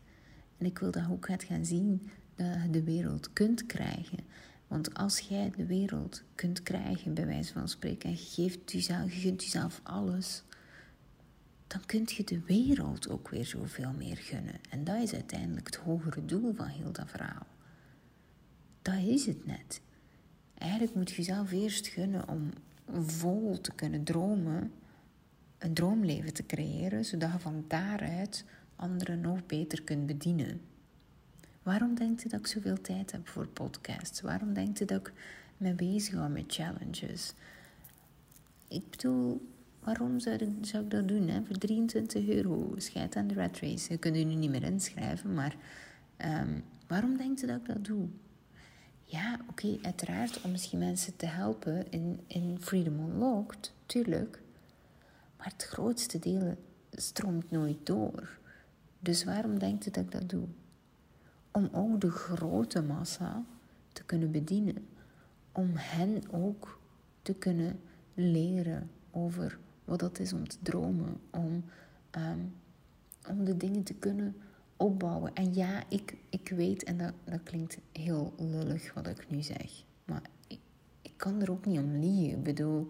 En 0.59 0.67
ik 0.67 0.79
wil 0.79 0.91
dat 0.91 1.05
je 1.07 1.13
ook 1.13 1.27
gaat 1.27 1.45
gaan 1.45 1.65
zien 1.65 2.11
dat 2.35 2.63
je 2.63 2.71
de 2.71 2.83
wereld 2.83 3.33
kunt 3.33 3.67
krijgen. 3.67 4.19
Want 4.67 4.95
als 4.95 5.19
jij 5.19 5.53
de 5.57 5.67
wereld 5.67 6.23
kunt 6.35 6.63
krijgen, 6.63 7.15
bij 7.15 7.27
wijze 7.27 7.53
van 7.53 7.69
spreken, 7.69 8.11
en 8.11 8.17
geeft 8.17 8.73
jezelf, 8.73 9.13
je 9.13 9.21
gunt 9.21 9.43
jezelf 9.43 9.81
alles, 9.83 10.43
dan 11.73 11.87
kun 11.87 12.03
je 12.07 12.25
de 12.25 12.41
wereld 12.41 13.09
ook 13.09 13.29
weer 13.29 13.47
zoveel 13.47 13.93
meer 13.93 14.17
gunnen. 14.17 14.61
En 14.71 14.85
dat 14.85 15.03
is 15.03 15.13
uiteindelijk 15.15 15.67
het 15.67 15.77
hogere 15.77 16.25
doel 16.25 16.55
van 16.55 16.67
heel 16.67 16.93
dat 16.93 17.11
verhaal. 17.11 17.47
Dat 18.83 18.95
is 19.07 19.27
het 19.27 19.47
net. 19.47 19.81
Eigenlijk 20.55 20.95
moet 20.95 21.11
je 21.11 21.17
jezelf 21.17 21.53
eerst 21.53 21.87
gunnen 21.87 22.29
om 22.29 22.51
vol 23.07 23.61
te 23.61 23.73
kunnen 23.73 24.05
dromen, 24.05 24.73
een 25.59 25.75
droomleven 25.75 26.33
te 26.33 26.47
creëren, 26.47 27.05
zodat 27.05 27.33
je 27.33 27.39
van 27.39 27.65
daaruit 27.69 28.45
anderen 28.77 29.21
nog 29.21 29.47
beter 29.47 29.83
kunt 29.83 30.07
bedienen. 30.07 30.61
Waarom 31.63 31.95
denkt 31.95 32.25
u 32.25 32.29
dat 32.29 32.41
ik 32.41 32.47
zoveel 32.47 32.81
tijd 32.81 33.13
heb 33.13 33.29
voor 33.29 33.47
podcasts? 33.47 34.21
Waarom 34.21 34.55
denkt 34.55 34.81
u 34.81 34.85
dat 34.85 35.01
ik 35.01 35.13
me 35.57 35.75
bezig 35.75 36.15
hou 36.15 36.31
met 36.31 36.45
challenges? 36.55 37.35
Ik 38.69 38.91
bedoel, 38.91 39.52
waarom 39.85 40.21
zou 40.21 40.37
ik, 40.37 40.91
dat 40.91 41.09
doen? 41.09 41.29
Hè? 41.29 41.43
Voor 41.45 41.59
23 41.59 42.29
euro, 42.29 42.73
scheid 42.77 43.17
aan 43.17 43.27
de 43.27 43.35
rat 43.35 43.59
race. 43.59 43.93
Je 43.93 43.99
kunt 43.99 44.17
u 44.17 44.25
nu 44.25 44.35
niet 44.35 44.51
meer 44.51 44.63
inschrijven, 44.63 45.35
maar 45.35 45.57
um, 46.25 46.65
waarom 46.87 47.17
denkt 47.17 47.43
u 47.43 47.47
dat 47.47 47.57
ik 47.57 47.67
dat 47.67 47.85
doe? 47.85 48.09
Ja, 49.05 49.39
oké, 49.49 49.79
uiteraard 49.83 50.43
om 50.43 50.51
misschien 50.51 50.79
mensen 50.79 51.17
te 51.17 51.27
helpen 51.27 51.91
in, 51.91 52.21
in 52.27 52.57
Freedom 52.61 52.99
Unlocked, 52.99 53.73
tuurlijk. 53.87 54.43
Maar 55.37 55.47
het 55.47 55.63
grootste 55.63 56.19
deel 56.19 56.57
stroomt 56.91 57.51
nooit 57.51 57.87
door. 57.87 58.39
Dus 58.99 59.25
waarom 59.25 59.59
denkt 59.59 59.87
u 59.87 59.91
dat 59.91 60.05
ik 60.05 60.11
dat 60.11 60.29
doe? 60.29 60.47
Om 61.51 61.69
ook 61.73 62.01
de 62.01 62.11
grote 62.11 62.83
massa 62.83 63.45
te 63.93 64.05
kunnen 64.05 64.31
bedienen. 64.31 64.87
Om 65.53 65.71
hen 65.75 66.23
ook 66.31 66.79
te 67.23 67.35
kunnen 67.35 67.81
leren 68.15 68.91
over 69.11 69.59
wat 69.93 70.01
dat 70.01 70.19
is 70.19 70.33
om 70.33 70.49
te 70.49 70.57
dromen. 70.63 71.21
Om, 71.31 71.65
um, 72.17 72.55
om 73.29 73.45
de 73.45 73.57
dingen 73.57 73.83
te 73.83 73.95
kunnen 73.95 74.37
opbouwen. 74.77 75.35
En 75.35 75.55
ja, 75.55 75.83
ik, 75.89 76.17
ik 76.29 76.49
weet, 76.49 76.85
en 76.85 76.97
dat, 76.97 77.13
dat 77.25 77.43
klinkt 77.43 77.79
heel 77.93 78.35
lullig 78.39 78.95
wat 78.95 79.07
ik 79.07 79.31
nu 79.31 79.43
zeg, 79.43 79.85
maar 80.05 80.23
ik, 80.47 80.59
ik 81.03 81.13
kan 81.17 81.41
er 81.41 81.51
ook 81.51 81.67
niet 81.67 81.79
om 81.79 81.97
liegen. 81.97 82.39
Ik 82.39 82.43
bedoel, 82.43 82.87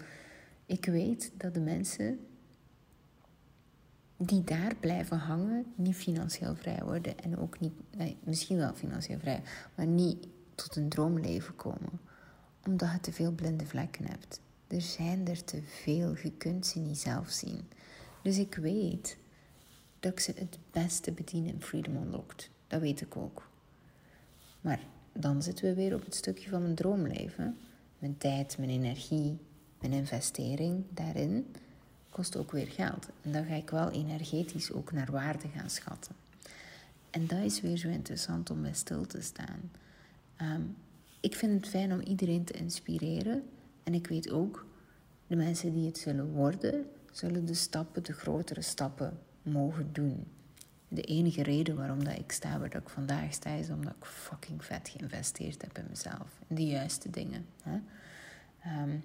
ik 0.67 0.85
weet 0.85 1.33
dat 1.37 1.55
de 1.55 1.61
mensen 1.61 2.19
die 4.17 4.45
daar 4.45 4.75
blijven 4.81 5.19
hangen, 5.19 5.65
niet 5.75 5.97
financieel 5.97 6.55
vrij 6.55 6.81
worden 6.85 7.19
en 7.19 7.39
ook 7.39 7.61
niet, 7.61 7.73
misschien 8.25 8.57
wel 8.57 8.75
financieel 8.75 9.19
vrij, 9.19 9.43
maar 9.75 9.87
niet 9.87 10.27
tot 10.55 10.77
een 10.77 10.89
droomleven 10.89 11.57
komen, 11.57 12.01
omdat 12.67 12.91
je 12.93 13.01
te 13.01 13.13
veel 13.13 13.33
blinde 13.33 13.67
vlekken 13.67 14.07
hebt. 14.07 14.41
Er 14.73 14.81
zijn 14.81 15.29
er 15.29 15.45
te 15.45 15.63
veel, 15.63 16.17
je 16.23 16.33
kunt 16.39 16.67
ze 16.67 16.79
niet 16.79 16.99
zelf 16.99 17.31
zien. 17.31 17.61
Dus 18.23 18.39
ik 18.39 18.55
weet 18.55 19.17
dat 20.01 20.13
ik 20.13 20.21
ze 20.21 20.33
het 20.37 20.59
beste 20.71 21.13
bedien 21.13 21.47
in 21.47 21.63
Freedom 21.63 21.97
Unlocked. 21.97 22.51
Dat 22.67 22.81
weet 22.81 23.01
ik 23.01 23.17
ook. 23.17 23.49
Maar 24.61 24.81
dan 25.13 25.43
zitten 25.43 25.65
we 25.65 25.75
weer 25.75 25.95
op 25.95 26.05
het 26.05 26.15
stukje 26.15 26.51
van 26.51 26.63
mijn 26.63 26.75
droomleven. 26.75 27.59
Mijn 27.99 28.19
tijd, 28.19 28.59
mijn 28.59 28.71
energie, 28.71 29.39
mijn 29.81 29.93
investering 29.93 30.85
daarin 30.91 31.47
kost 32.11 32.37
ook 32.37 32.51
weer 32.51 32.69
geld. 32.69 33.09
En 33.23 33.33
dan 33.33 33.45
ga 33.45 33.55
ik 33.55 33.71
wel 33.71 33.91
energetisch 33.91 34.73
ook 34.73 34.93
naar 34.93 35.11
waarde 35.11 35.49
gaan 35.49 35.71
schatten. 35.71 36.15
En 37.11 37.27
dat 37.27 37.43
is 37.43 37.61
weer 37.61 37.77
zo 37.77 37.89
interessant 37.89 38.51
om 38.51 38.63
bij 38.63 38.75
stil 38.75 39.07
te 39.07 39.21
staan. 39.21 39.71
Ehm, 40.37 40.63
ik 41.21 41.35
vind 41.35 41.61
het 41.61 41.71
fijn 41.71 41.93
om 41.93 42.01
iedereen 42.01 42.45
te 42.45 42.53
inspireren. 42.53 43.43
En 43.83 43.95
ik 43.95 44.07
weet 44.07 44.31
ook, 44.31 44.67
de 45.27 45.37
mensen 45.37 45.73
die 45.73 45.87
het 45.87 45.99
zullen 45.99 46.33
worden, 46.33 46.87
zullen 47.13 47.47
de 47.47 47.55
stappen, 47.55 48.03
de 48.03 48.13
grotere 48.13 48.63
stappen 48.63 49.19
mogen 49.43 49.93
doen. 49.93 50.27
De 50.89 51.03
enige 51.03 51.43
reden 51.43 51.77
waarom 51.77 52.05
dat 52.05 52.19
ik 52.19 52.33
sta 52.33 52.59
waar 52.59 52.75
ik 52.75 52.89
vandaag 52.89 53.33
sta, 53.33 53.51
is 53.51 53.71
omdat 53.71 53.95
ik 53.99 54.05
fucking 54.05 54.65
vet 54.65 54.89
geïnvesteerd 54.89 55.63
heb 55.63 55.79
in 55.79 55.87
mezelf. 55.89 56.41
In 56.47 56.55
de 56.55 56.67
juiste 56.67 57.11
dingen. 57.11 57.47
Hè? 57.63 57.79
Ehm, 58.61 58.97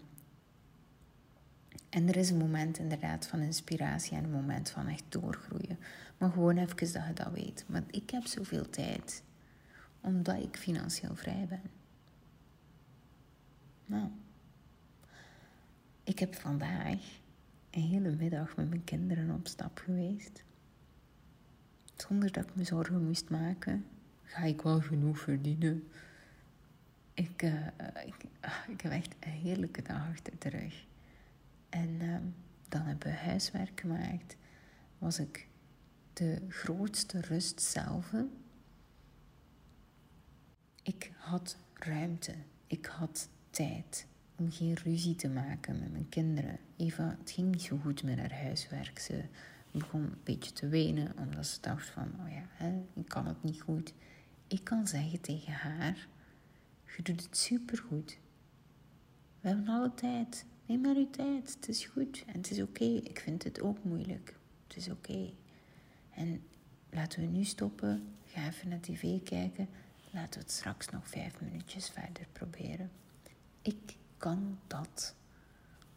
en 1.90 2.08
er 2.08 2.16
is 2.16 2.30
een 2.30 2.38
moment 2.38 2.78
inderdaad 2.78 3.28
van 3.28 3.40
inspiratie 3.40 4.18
en 4.18 4.24
een 4.24 4.32
moment 4.32 4.70
van 4.70 4.88
echt 4.88 5.04
doorgroeien. 5.10 5.80
Maar 6.18 6.32
gewoon 6.32 6.58
even 6.58 6.78
dat 6.78 7.08
je 7.08 7.14
dat 7.14 7.32
weet. 7.32 7.66
Maar 7.68 7.84
ik 7.92 8.10
heb 8.10 8.26
zoveel 8.26 8.70
tijd 8.70 9.24
omdat 10.02 10.44
ik 10.44 10.58
financieel 10.58 11.16
vrij 11.16 11.46
ben. 11.50 11.62
Nou, 13.86 14.10
ik 16.08 16.20
heb 16.20 16.36
vandaag 16.36 17.20
een 17.70 17.82
hele 17.82 18.16
middag 18.16 18.56
met 18.56 18.70
mijn 18.70 18.84
kinderen 18.84 19.32
op 19.32 19.48
stap 19.48 19.78
geweest. 19.78 20.44
Zonder 21.96 22.32
dat 22.32 22.44
ik 22.44 22.56
me 22.56 22.64
zorgen 22.64 23.06
moest 23.06 23.30
maken. 23.30 23.86
Ga 24.24 24.44
ik 24.44 24.62
wel 24.62 24.82
genoeg 24.82 25.20
verdienen? 25.20 25.88
Ik, 27.14 27.42
uh, 27.44 27.68
ik, 28.06 28.24
uh, 28.46 28.52
ik 28.68 28.82
heb 28.82 28.92
echt 28.92 29.16
een 29.20 29.32
heerlijke 29.32 29.82
dag 29.82 30.10
achter 30.10 30.34
de 30.40 30.50
rug. 30.50 30.86
En 31.70 31.90
uh, 32.02 32.18
dan 32.70 32.82
hebben 32.82 33.08
we 33.08 33.18
huiswerk 33.18 33.80
gemaakt. 33.80 34.38
Was 34.98 35.20
ik 35.20 35.48
de 36.14 36.42
grootste 36.50 37.22
rust 37.22 37.62
zelf. 37.62 38.14
Ik 40.84 41.12
had 41.18 41.58
ruimte. 41.74 42.34
Ik 42.68 42.86
had 42.86 43.30
tijd 43.50 44.08
om 44.38 44.52
geen 44.52 44.74
ruzie 44.74 45.16
te 45.16 45.30
maken 45.30 45.80
met 45.80 45.92
mijn 45.92 46.10
kinderen. 46.10 46.60
Eva, 46.78 47.16
het 47.20 47.32
ging 47.32 47.52
niet 47.52 47.62
zo 47.62 47.78
goed 47.78 48.04
met 48.04 48.18
haar 48.20 48.42
huiswerk. 48.42 49.00
Ze 49.00 49.24
begon 49.72 50.02
een 50.02 50.22
beetje 50.24 50.54
te 50.54 50.68
wenen, 50.68 51.14
omdat 51.18 51.48
ze 51.48 51.62
dacht 51.62 51.90
van, 51.90 52.12
oh 52.20 52.32
ja, 52.32 52.44
hè, 52.50 52.84
ik 52.94 53.08
kan 53.08 53.28
het 53.28 53.44
niet 53.44 53.62
goed. 53.62 53.94
Ik 54.48 54.64
kan 54.64 54.88
zeggen 54.88 55.22
tegen 55.22 55.54
haar, 55.54 56.08
je 56.98 57.04
doet 57.04 57.24
het 57.24 57.38
supergoed. 57.38 58.18
We 59.42 59.48
hebben 59.48 59.68
alle 59.68 59.94
tijd. 59.94 60.46
Neem 60.66 60.82
maar 60.82 60.96
uw 60.96 61.10
tijd. 61.10 61.54
Het 61.54 61.68
is 61.68 61.86
goed 61.86 62.24
en 62.28 62.34
het 62.34 62.52
is 62.52 62.62
oké. 62.62 62.84
Ik 62.84 63.20
vind 63.20 63.44
het 63.44 63.62
ook 63.62 63.84
moeilijk. 63.84 64.36
Het 64.68 64.78
is 64.78 64.90
oké. 64.90 65.34
En 66.14 66.42
laten 66.90 67.20
we 67.20 67.26
nu 67.26 67.44
stoppen. 67.44 68.04
Ga 68.26 68.48
even 68.48 68.70
naar 68.70 68.80
tv 68.80 69.24
kijken. 69.24 69.70
Laten 70.12 70.34
we 70.34 70.40
het 70.40 70.52
straks 70.52 70.90
nog 70.90 71.08
vijf 71.08 71.42
minuutjes 71.42 71.90
verder 71.90 72.28
proberen. 72.32 72.92
Ik 73.62 73.98
kan 74.18 74.60
dat 74.68 75.16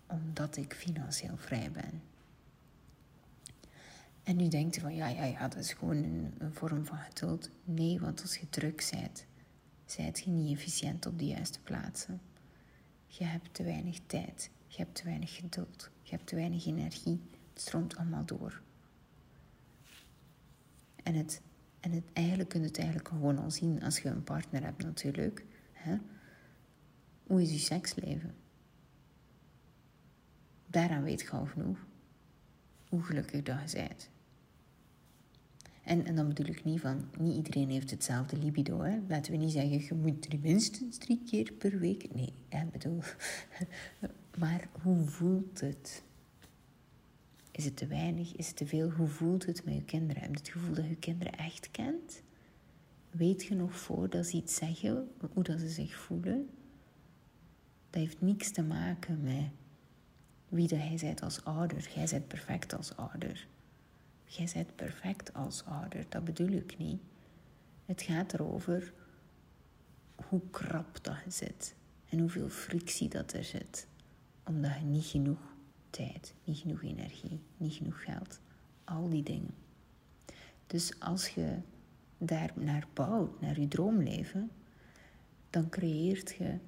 omdat 0.07 0.57
ik 0.57 0.75
financieel 0.75 1.37
vrij 1.37 1.71
ben. 1.71 2.03
En 4.23 4.37
nu 4.37 4.49
denkt 4.49 4.77
u 4.77 4.81
van 4.81 4.95
ja, 4.95 5.09
ja, 5.09 5.25
ja, 5.25 5.49
dat 5.49 5.59
is 5.59 5.73
gewoon 5.73 5.97
een, 5.97 6.35
een 6.39 6.55
vorm 6.55 6.87
van 6.87 6.99
geduld. 6.99 7.51
Nee, 7.65 8.01
want 8.01 8.23
als 8.23 8.37
je 8.37 8.49
druk 8.49 8.89
bent, 8.91 9.27
zijt 9.85 10.21
je 10.21 10.31
niet 10.31 10.57
efficiënt 10.57 11.07
op 11.07 11.19
de 11.19 11.27
juiste 11.27 11.61
plaatsen. 11.61 12.21
Je 13.07 13.25
hebt 13.25 13.55
te 13.55 13.63
weinig 13.63 13.99
tijd, 14.07 14.51
je 14.67 14.77
hebt 14.77 14.95
te 14.95 15.05
weinig 15.05 15.35
geduld, 15.35 15.91
je 16.03 16.11
hebt 16.11 16.27
te 16.27 16.35
weinig 16.35 16.67
energie. 16.67 17.21
Het 17.53 17.63
stroomt 17.63 17.97
allemaal 17.97 18.25
door. 18.25 18.61
En, 21.03 21.15
het, 21.15 21.41
en 21.81 21.93
het, 21.93 22.05
eigenlijk 22.13 22.49
kun 22.49 22.61
je 22.61 22.67
het 22.67 22.79
eigenlijk 22.79 23.09
gewoon 23.09 23.39
al 23.39 23.51
zien 23.51 23.83
als 23.83 23.99
je 23.99 24.09
een 24.09 24.25
partner 24.25 24.63
hebt 24.63 24.83
natuurlijk. 24.83 25.45
Hè? 25.73 25.99
Hoe 27.31 27.43
is 27.43 27.51
je 27.51 27.59
seksleven? 27.59 28.35
Daaraan 30.67 31.03
weet 31.03 31.21
je 31.21 31.31
al 31.31 31.47
genoeg 31.47 31.87
hoe 32.89 33.03
gelukkig 33.03 33.43
dat 33.43 33.71
je 33.71 33.77
bent. 33.77 34.11
En, 35.85 36.05
en 36.05 36.15
dan 36.15 36.29
bedoel 36.29 36.47
ik 36.47 36.65
niet 36.65 36.81
van, 36.81 37.05
niet 37.19 37.37
iedereen 37.37 37.71
heeft 37.71 37.91
hetzelfde 37.91 38.37
libido. 38.37 38.81
Hè? 38.81 38.99
Laten 39.09 39.33
we 39.33 39.39
niet 39.39 39.53
zeggen, 39.53 39.83
je 39.83 39.95
moet 39.95 40.43
minstens 40.43 40.99
drie 40.99 41.23
keer 41.27 41.53
per 41.53 41.79
week. 41.79 42.15
Nee, 42.15 42.33
ik 42.49 42.71
bedoel. 42.71 43.01
maar 44.41 44.69
hoe 44.83 45.07
voelt 45.07 45.61
het? 45.61 46.03
Is 47.51 47.65
het 47.65 47.77
te 47.77 47.87
weinig? 47.87 48.37
Is 48.37 48.47
het 48.47 48.57
te 48.57 48.67
veel? 48.67 48.91
Hoe 48.91 49.09
voelt 49.09 49.47
het 49.47 49.65
met 49.65 49.75
je 49.75 49.85
kinderen? 49.85 50.23
Heb 50.23 50.31
je 50.31 50.39
het 50.39 50.49
gevoel 50.49 50.75
dat 50.75 50.89
je 50.89 50.97
kinderen 50.97 51.33
echt 51.33 51.71
kent? 51.71 52.23
Weet 53.11 53.45
je 53.45 53.55
nog 53.55 53.77
voordat 53.77 54.27
ze 54.27 54.37
iets 54.37 54.55
zeggen, 54.55 55.09
hoe 55.33 55.43
dat 55.43 55.61
ze 55.61 55.69
zich 55.69 55.95
voelen? 55.95 56.49
Dat 57.91 58.03
heeft 58.03 58.21
niks 58.21 58.51
te 58.51 58.63
maken 58.63 59.23
met 59.23 59.51
wie 60.49 60.69
dat 60.69 60.79
jij 60.79 60.99
bent 61.01 61.23
als 61.23 61.45
ouder. 61.45 61.91
Jij 61.95 62.07
bent 62.11 62.29
perfect 62.29 62.75
als 62.77 62.97
ouder. 62.97 63.47
Jij 64.25 64.51
bent 64.55 64.77
perfect 64.77 65.35
als 65.35 65.65
ouder, 65.65 66.07
dat 66.09 66.25
bedoel 66.25 66.51
ik 66.51 66.79
niet. 66.79 67.01
Het 67.85 68.03
gaat 68.03 68.33
erover 68.33 68.93
hoe 70.29 70.41
krap 70.51 71.05
dat 71.05 71.17
je 71.25 71.31
zit 71.31 71.75
en 72.09 72.19
hoeveel 72.19 72.49
frictie 72.49 73.09
dat 73.09 73.33
er 73.33 73.45
zit, 73.45 73.87
omdat 74.45 74.75
je 74.75 74.85
niet 74.85 75.05
genoeg 75.05 75.55
tijd, 75.91 76.35
niet 76.45 76.59
genoeg 76.59 76.83
energie, 76.83 77.41
niet 77.57 77.75
genoeg 77.75 78.05
geld, 78.05 78.41
al 78.85 79.09
die 79.09 79.23
dingen. 79.23 79.55
Dus 80.67 81.01
als 81.01 81.29
je 81.29 81.59
daar 82.19 82.53
naar 82.55 82.87
bouwt, 82.93 83.41
naar 83.41 83.61
je 83.61 83.69
droomleven, 83.69 84.51
dan 85.51 85.69
creëert 85.69 86.35
je 86.39 86.59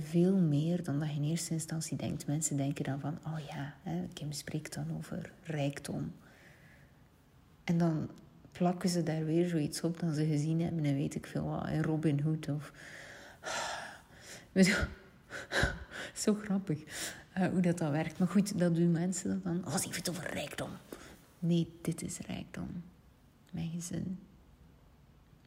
veel 0.00 0.36
meer 0.36 0.84
dan 0.84 0.98
dat 0.98 1.08
je 1.08 1.14
in 1.14 1.24
eerste 1.24 1.52
instantie 1.52 1.96
denkt. 1.96 2.26
Mensen 2.26 2.56
denken 2.56 2.84
dan 2.84 3.00
van, 3.00 3.18
oh 3.26 3.38
ja, 3.48 3.74
hè, 3.82 4.06
Kim 4.12 4.32
spreekt 4.32 4.74
dan 4.74 4.96
over 4.96 5.32
rijkdom. 5.42 6.12
En 7.64 7.78
dan 7.78 8.10
plakken 8.52 8.88
ze 8.88 9.02
daar 9.02 9.24
weer 9.24 9.48
zoiets 9.48 9.80
op 9.80 10.00
dat 10.00 10.14
ze 10.14 10.26
gezien 10.26 10.60
hebben 10.60 10.84
en 10.84 10.94
weet 10.94 11.14
ik 11.14 11.26
veel 11.26 11.44
wat, 11.44 11.68
in 11.68 11.82
Robin 11.82 12.20
Hood 12.20 12.48
of... 12.48 12.72
Zo 16.14 16.34
grappig 16.34 16.78
uh, 17.38 17.46
hoe 17.46 17.60
dat 17.60 17.78
dan 17.78 17.90
werkt. 17.90 18.18
Maar 18.18 18.28
goed, 18.28 18.58
dat 18.58 18.74
doen 18.74 18.90
mensen 18.90 19.40
dan. 19.44 19.66
Oh, 19.66 19.76
ze 19.76 19.88
het 19.88 20.10
over 20.10 20.32
rijkdom. 20.32 20.70
Nee, 21.38 21.68
dit 21.82 22.02
is 22.02 22.18
rijkdom. 22.18 22.82
Mijn 23.50 23.70
gezin. 23.70 24.18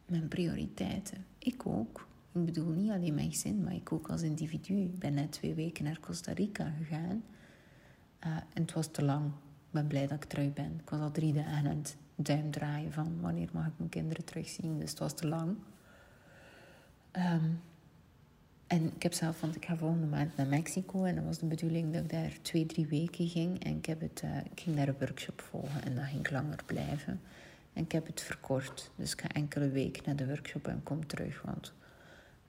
Mijn 0.06 0.28
prioriteiten. 0.28 1.24
Ik 1.38 1.66
ook. 1.66 2.07
Ik 2.38 2.44
bedoel 2.44 2.72
niet 2.72 2.90
alleen 2.90 3.14
mijn 3.14 3.30
gezin, 3.30 3.62
maar 3.62 3.74
ik 3.74 3.92
ook 3.92 4.08
als 4.08 4.22
individu. 4.22 4.74
Ik 4.74 4.98
ben 4.98 5.14
net 5.14 5.32
twee 5.32 5.54
weken 5.54 5.84
naar 5.84 6.00
Costa 6.00 6.32
Rica 6.32 6.72
gegaan. 6.78 7.22
Uh, 8.26 8.36
en 8.36 8.62
het 8.62 8.72
was 8.72 8.86
te 8.90 9.04
lang. 9.04 9.26
Ik 9.26 9.70
ben 9.70 9.86
blij 9.86 10.06
dat 10.06 10.22
ik 10.22 10.24
terug 10.24 10.52
ben. 10.52 10.80
Ik 10.80 10.90
was 10.90 11.00
al 11.00 11.10
drie 11.10 11.32
dagen 11.32 11.70
aan 11.70 11.76
het 11.76 11.96
duim 12.14 12.50
draaien 12.50 12.92
van 12.92 13.20
wanneer 13.20 13.48
mag 13.52 13.66
ik 13.66 13.72
mijn 13.76 13.90
kinderen 13.90 14.24
terugzien. 14.24 14.78
Dus 14.78 14.90
het 14.90 14.98
was 14.98 15.14
te 15.14 15.28
lang. 15.28 15.56
Um, 17.12 17.60
en 18.66 18.92
ik 18.94 19.02
heb 19.02 19.12
zelf, 19.12 19.40
want 19.40 19.56
ik 19.56 19.64
ga 19.64 19.76
volgende 19.76 20.06
maand 20.06 20.36
naar 20.36 20.46
Mexico 20.46 21.04
en 21.04 21.14
dat 21.14 21.24
was 21.24 21.38
de 21.38 21.46
bedoeling 21.46 21.92
dat 21.92 22.02
ik 22.02 22.10
daar 22.10 22.32
twee, 22.42 22.66
drie 22.66 22.86
weken 22.86 23.28
ging. 23.28 23.64
En 23.64 23.76
ik, 23.76 23.86
heb 23.86 24.00
het, 24.00 24.22
uh, 24.24 24.36
ik 24.36 24.60
ging 24.60 24.76
daar 24.76 24.88
een 24.88 24.98
workshop 24.98 25.40
volgen 25.40 25.84
en 25.84 25.94
dan 25.94 26.04
ging 26.04 26.20
ik 26.20 26.30
langer 26.30 26.62
blijven. 26.66 27.20
En 27.72 27.84
ik 27.84 27.92
heb 27.92 28.06
het 28.06 28.20
verkort. 28.20 28.90
Dus 28.96 29.12
ik 29.12 29.20
ga 29.20 29.28
enkele 29.28 29.68
weken 29.68 30.02
naar 30.06 30.16
de 30.16 30.26
workshop 30.26 30.68
en 30.68 30.82
kom 30.82 31.06
terug. 31.06 31.42
Want 31.42 31.72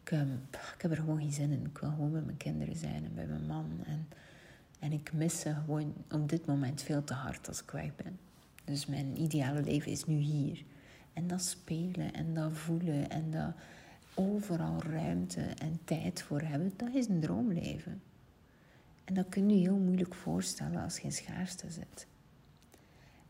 ik, 0.10 0.20
um, 0.20 0.48
ik 0.52 0.82
heb 0.82 0.92
er 0.92 0.98
gewoon 0.98 1.20
geen 1.20 1.32
zin 1.32 1.52
in. 1.52 1.66
Ik 1.66 1.78
wil 1.78 1.90
gewoon 1.90 2.12
met 2.12 2.26
mijn 2.26 2.38
kinderen 2.38 2.76
zijn 2.76 3.06
en 3.06 3.16
bij 3.16 3.26
mijn 3.26 3.46
man. 3.46 3.66
En, 3.86 4.08
en 4.80 4.92
ik 4.92 5.14
mis 5.14 5.40
ze 5.40 5.54
gewoon 5.54 5.94
op 6.12 6.30
dit 6.30 6.46
moment 6.46 6.82
veel 6.82 7.04
te 7.04 7.14
hard 7.14 7.48
als 7.48 7.62
ik 7.62 7.72
weg 7.72 7.96
ben. 7.96 8.20
Dus 8.64 8.86
mijn 8.86 9.22
ideale 9.22 9.62
leven 9.62 9.92
is 9.92 10.06
nu 10.06 10.18
hier. 10.18 10.64
En 11.14 11.28
dat 11.28 11.42
spelen 11.42 12.14
en 12.14 12.34
dat 12.34 12.52
voelen 12.52 13.10
en 13.10 13.32
dat 13.32 13.54
overal 14.14 14.84
ruimte 14.84 15.42
en 15.42 15.80
tijd 15.84 16.22
voor 16.22 16.42
hebben, 16.42 16.74
dat 16.76 16.94
is 16.94 17.08
een 17.08 17.20
droomleven. 17.20 18.02
En 19.04 19.14
dat 19.14 19.30
kun 19.30 19.50
je 19.50 19.56
heel 19.56 19.78
moeilijk 19.78 20.16
voorstellen 20.16 20.84
als 20.84 20.98
je 20.98 21.04
in 21.04 21.12
schaarste 21.12 21.72
zit. 21.72 22.08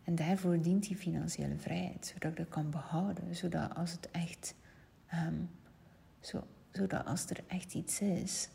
En 0.03 0.15
daarvoor 0.15 0.61
dient 0.61 0.87
die 0.87 0.95
financiële 0.95 1.57
vrijheid, 1.57 2.11
zodat 2.13 2.31
ik 2.31 2.37
dat 2.37 2.49
kan 2.49 2.69
behouden, 2.69 3.35
zodat 3.35 3.75
als 3.75 3.91
het 3.91 4.11
echt, 4.11 4.55
um, 5.13 5.49
zo, 6.19 6.43
zodat 6.79 7.05
als 7.05 7.25
er 7.25 7.43
echt 7.47 7.73
iets 7.73 8.01
is, 8.01 8.49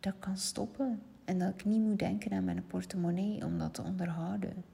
dat 0.00 0.14
kan 0.18 0.36
stoppen. 0.36 1.02
En 1.24 1.38
dat 1.38 1.48
ik 1.48 1.64
niet 1.64 1.80
moet 1.80 1.98
denken 1.98 2.32
aan 2.32 2.44
mijn 2.44 2.66
portemonnee 2.66 3.44
om 3.44 3.58
dat 3.58 3.74
te 3.74 3.82
onderhouden. 3.82 4.64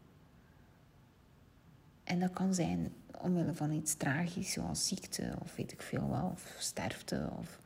En 2.05 2.20
dat 2.20 2.33
kan 2.33 2.55
zijn 2.55 2.92
omwille 3.20 3.55
van 3.55 3.73
iets 3.73 3.94
tragisch, 3.94 4.53
zoals 4.53 4.88
ziekte 4.88 5.37
of 5.42 5.57
weet 5.57 5.73
ik 5.73 5.83
veel 5.83 6.09
wel, 6.09 6.31
of 6.33 6.57
sterfte. 6.59 7.31
Of... 7.38 7.61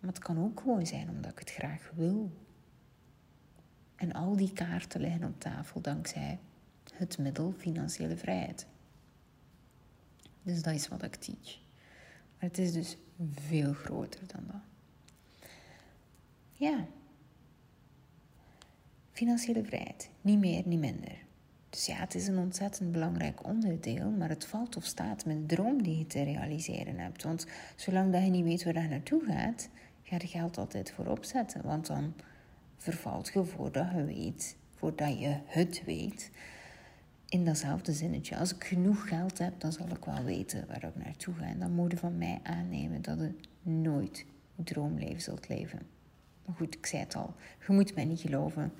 Maar 0.00 0.10
het 0.10 0.18
kan 0.18 0.38
ook 0.38 0.60
gewoon 0.60 0.86
zijn 0.86 1.08
omdat 1.08 1.32
ik 1.32 1.38
het 1.38 1.50
graag 1.50 1.90
wil. 1.94 2.30
En 3.96 4.12
al 4.12 4.36
die 4.36 4.52
kaarten 4.52 5.00
liggen 5.00 5.24
op 5.24 5.40
tafel 5.40 5.80
dankzij 5.80 6.38
het 6.94 7.18
middel 7.18 7.52
financiële 7.56 8.16
vrijheid. 8.16 8.66
Dus 10.42 10.62
dat 10.62 10.74
is 10.74 10.88
wat 10.88 11.02
ik 11.02 11.14
teach. 11.14 11.65
Maar 12.38 12.48
het 12.48 12.58
is 12.58 12.72
dus 12.72 12.96
veel 13.30 13.72
groter 13.72 14.20
dan 14.26 14.44
dat. 14.46 14.60
Ja. 16.52 16.86
Financiële 19.12 19.64
vrijheid. 19.64 20.10
Niet 20.20 20.38
meer, 20.38 20.62
niet 20.64 20.78
minder. 20.78 21.24
Dus 21.70 21.86
ja, 21.86 21.94
het 21.94 22.14
is 22.14 22.26
een 22.26 22.38
ontzettend 22.38 22.92
belangrijk 22.92 23.46
onderdeel, 23.46 24.10
maar 24.10 24.28
het 24.28 24.46
valt 24.46 24.76
of 24.76 24.84
staat 24.84 25.24
met 25.24 25.48
de 25.48 25.54
droom 25.54 25.82
die 25.82 25.98
je 25.98 26.06
te 26.06 26.22
realiseren 26.22 26.98
hebt. 26.98 27.22
Want 27.22 27.46
zolang 27.76 28.12
dat 28.12 28.22
je 28.22 28.30
niet 28.30 28.44
weet 28.44 28.64
waar 28.64 28.82
je 28.82 28.88
naartoe 28.88 29.24
gaat, 29.24 29.68
ga 30.02 30.16
je 30.18 30.26
geld 30.26 30.58
altijd 30.58 30.90
voorop 30.90 31.24
zetten. 31.24 31.62
Want 31.62 31.86
dan 31.86 32.14
vervalt 32.76 33.30
je 33.32 33.44
voordat 33.44 33.90
je 33.90 34.04
weet, 34.04 34.56
voordat 34.74 35.18
je 35.18 35.36
het 35.46 35.82
weet, 35.84 36.30
in 37.28 37.44
datzelfde 37.44 37.92
zinnetje. 37.92 38.36
Als 38.36 38.54
ik 38.54 38.64
genoeg 38.64 39.08
geld 39.08 39.38
heb, 39.38 39.60
dan 39.60 39.72
zal 39.72 39.88
ik 39.88 40.04
wel 40.04 40.24
weten 40.24 40.66
waar 40.66 40.84
ik 40.84 41.04
naartoe 41.04 41.34
ga. 41.34 41.44
En 41.44 41.58
dan 41.58 41.72
moet 41.72 41.90
je 41.90 41.96
van 41.96 42.18
mij 42.18 42.40
aannemen 42.42 43.02
dat 43.02 43.18
je 43.18 43.34
nooit 43.62 44.24
droomleven 44.54 45.20
zult 45.20 45.48
leven. 45.48 45.80
Maar 46.44 46.56
goed, 46.56 46.74
ik 46.74 46.86
zei 46.86 47.02
het 47.02 47.16
al, 47.16 47.34
je 47.66 47.72
moet 47.72 47.94
mij 47.94 48.04
niet 48.04 48.20
geloven. 48.20 48.72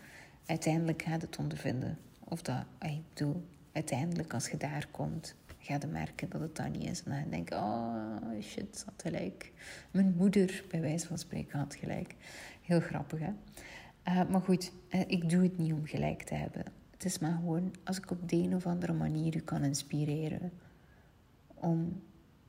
Uiteindelijk 0.47 1.03
gaat 1.03 1.23
het 1.23 1.37
ondervinden. 1.39 1.99
Of 2.25 2.43
dat, 2.43 2.65
ik 2.81 3.01
bedoel, 3.15 3.45
uiteindelijk 3.73 4.35
als 4.35 4.49
je 4.49 4.57
daar 4.57 4.87
komt, 4.91 5.35
ga 5.59 5.77
je 5.81 5.87
merken 5.87 6.31
dat 6.31 6.41
het 6.41 6.57
dan 6.57 6.71
niet 6.71 6.91
is. 6.91 7.03
En 7.03 7.11
dan 7.11 7.31
denk 7.31 7.49
je, 7.49 7.55
oh 7.55 8.43
shit, 8.43 8.83
had 8.87 9.03
gelijk. 9.03 9.53
Mijn 9.91 10.15
moeder, 10.17 10.65
bij 10.71 10.81
wijze 10.81 11.07
van 11.07 11.19
spreken, 11.19 11.59
had 11.59 11.75
gelijk. 11.75 12.15
Heel 12.63 12.81
grappig, 12.81 13.19
hè? 13.19 13.33
Uh, 14.09 14.31
maar 14.31 14.41
goed, 14.41 14.73
uh, 14.91 15.01
ik 15.07 15.31
doe 15.31 15.43
het 15.43 15.59
niet 15.59 15.73
om 15.73 15.87
gelijk 15.87 16.23
te 16.23 16.35
hebben. 16.35 16.65
Het 16.97 17.05
is 17.05 17.19
maar 17.19 17.35
gewoon 17.35 17.75
als 17.85 17.97
ik 17.97 18.11
op 18.11 18.29
de 18.29 18.37
een 18.37 18.55
of 18.55 18.67
andere 18.67 18.93
manier 18.93 19.37
u 19.37 19.41
kan 19.41 19.65
inspireren 19.65 20.53
om 21.55 22.03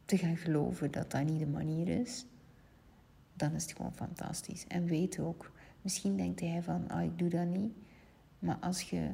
te 0.05 0.17
gaan 0.17 0.37
geloven 0.37 0.91
dat 0.91 1.11
dat 1.11 1.23
niet 1.23 1.39
de 1.39 1.47
manier 1.47 1.87
is, 1.87 2.25
dan 3.33 3.53
is 3.53 3.63
het 3.63 3.75
gewoon 3.75 3.95
fantastisch. 3.95 4.67
En 4.67 4.85
weet 4.85 5.19
ook, 5.19 5.51
misschien 5.81 6.17
denkt 6.17 6.39
hij 6.39 6.63
van, 6.63 6.91
oh, 6.93 7.01
ik 7.01 7.17
doe 7.17 7.29
dat 7.29 7.45
niet. 7.45 7.73
Maar 8.39 8.57
als 8.57 8.81
je 8.81 9.11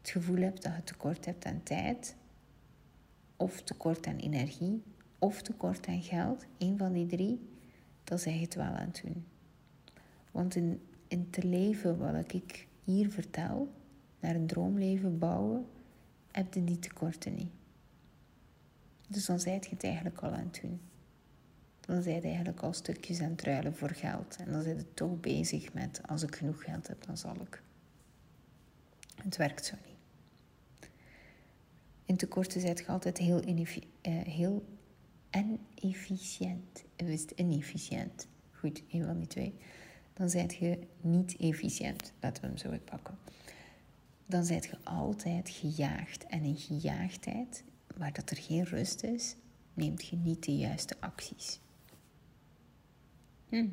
het 0.00 0.10
gevoel 0.10 0.40
hebt 0.40 0.62
dat 0.62 0.74
je 0.76 0.84
tekort 0.84 1.24
hebt 1.24 1.44
aan 1.44 1.62
tijd, 1.62 2.16
of 3.36 3.62
tekort 3.62 4.06
aan 4.06 4.16
energie, 4.16 4.82
of 5.18 5.42
tekort 5.42 5.86
aan 5.86 6.02
geld, 6.02 6.46
een 6.58 6.78
van 6.78 6.92
die 6.92 7.06
drie, 7.06 7.48
dan 8.04 8.18
zeg 8.18 8.34
je 8.34 8.40
het 8.40 8.54
wel 8.54 8.64
aan 8.64 8.86
het 8.86 9.02
doen. 9.04 9.24
Want 10.30 10.54
in, 10.54 10.80
in 11.08 11.30
te 11.30 11.46
leven 11.46 11.98
wat 11.98 12.32
ik 12.32 12.68
hier 12.84 13.10
vertel, 13.10 13.72
naar 14.22 14.34
een 14.34 14.46
droomleven 14.46 15.18
bouwen, 15.18 15.66
heb 16.30 16.54
je 16.54 16.64
die 16.64 16.78
tekorten 16.78 17.34
niet. 17.34 17.52
Dus 19.08 19.26
dan 19.26 19.40
zijt 19.40 19.64
je 19.64 19.74
het 19.74 19.84
eigenlijk 19.84 20.18
al 20.18 20.30
aan 20.30 20.50
het 20.52 20.60
doen. 20.62 20.80
Dan 21.80 22.02
zijt 22.02 22.22
je 22.22 22.28
eigenlijk 22.28 22.60
al 22.60 22.72
stukjes 22.72 23.20
aan 23.20 23.30
het 23.30 23.42
ruilen 23.42 23.76
voor 23.76 23.90
geld. 23.90 24.36
En 24.36 24.52
dan 24.52 24.62
zit 24.62 24.78
je 24.78 24.94
toch 24.94 25.20
bezig 25.20 25.72
met, 25.72 26.00
als 26.06 26.22
ik 26.22 26.36
genoeg 26.36 26.64
geld 26.64 26.88
heb, 26.88 27.04
dan 27.06 27.16
zal 27.16 27.34
ik. 27.34 27.62
Het 29.22 29.36
werkt 29.36 29.64
zo 29.64 29.74
niet. 29.86 30.90
In 32.04 32.16
tekorten 32.16 32.60
zijt 32.60 32.78
je 32.78 32.86
altijd 32.86 33.18
heel, 33.18 33.48
uh, 33.48 33.64
heel 34.02 34.64
inefficiënt. 35.30 36.84
Wist 36.96 37.30
inefficiënt. 37.30 38.26
Goed, 38.50 38.82
een 38.90 39.04
van 39.04 39.18
die 39.18 39.26
twee. 39.26 39.54
Dan 40.12 40.30
zijt 40.30 40.54
je 40.54 40.78
niet 41.00 41.36
efficiënt. 41.36 42.12
Laten 42.20 42.42
we 42.42 42.48
hem 42.48 42.58
zo 42.58 42.70
uitpakken 42.70 43.18
dan 44.26 44.44
zijt 44.44 44.64
je 44.64 44.78
altijd 44.84 45.48
gejaagd. 45.48 46.26
En 46.26 46.42
in 46.42 46.56
gejaagdheid, 46.56 47.64
waar 47.96 48.12
dat 48.12 48.30
er 48.30 48.36
geen 48.36 48.64
rust 48.64 49.02
is, 49.02 49.36
neemt 49.74 50.06
je 50.06 50.16
niet 50.16 50.44
de 50.44 50.56
juiste 50.56 50.96
acties. 51.00 51.60
Hm. 53.48 53.68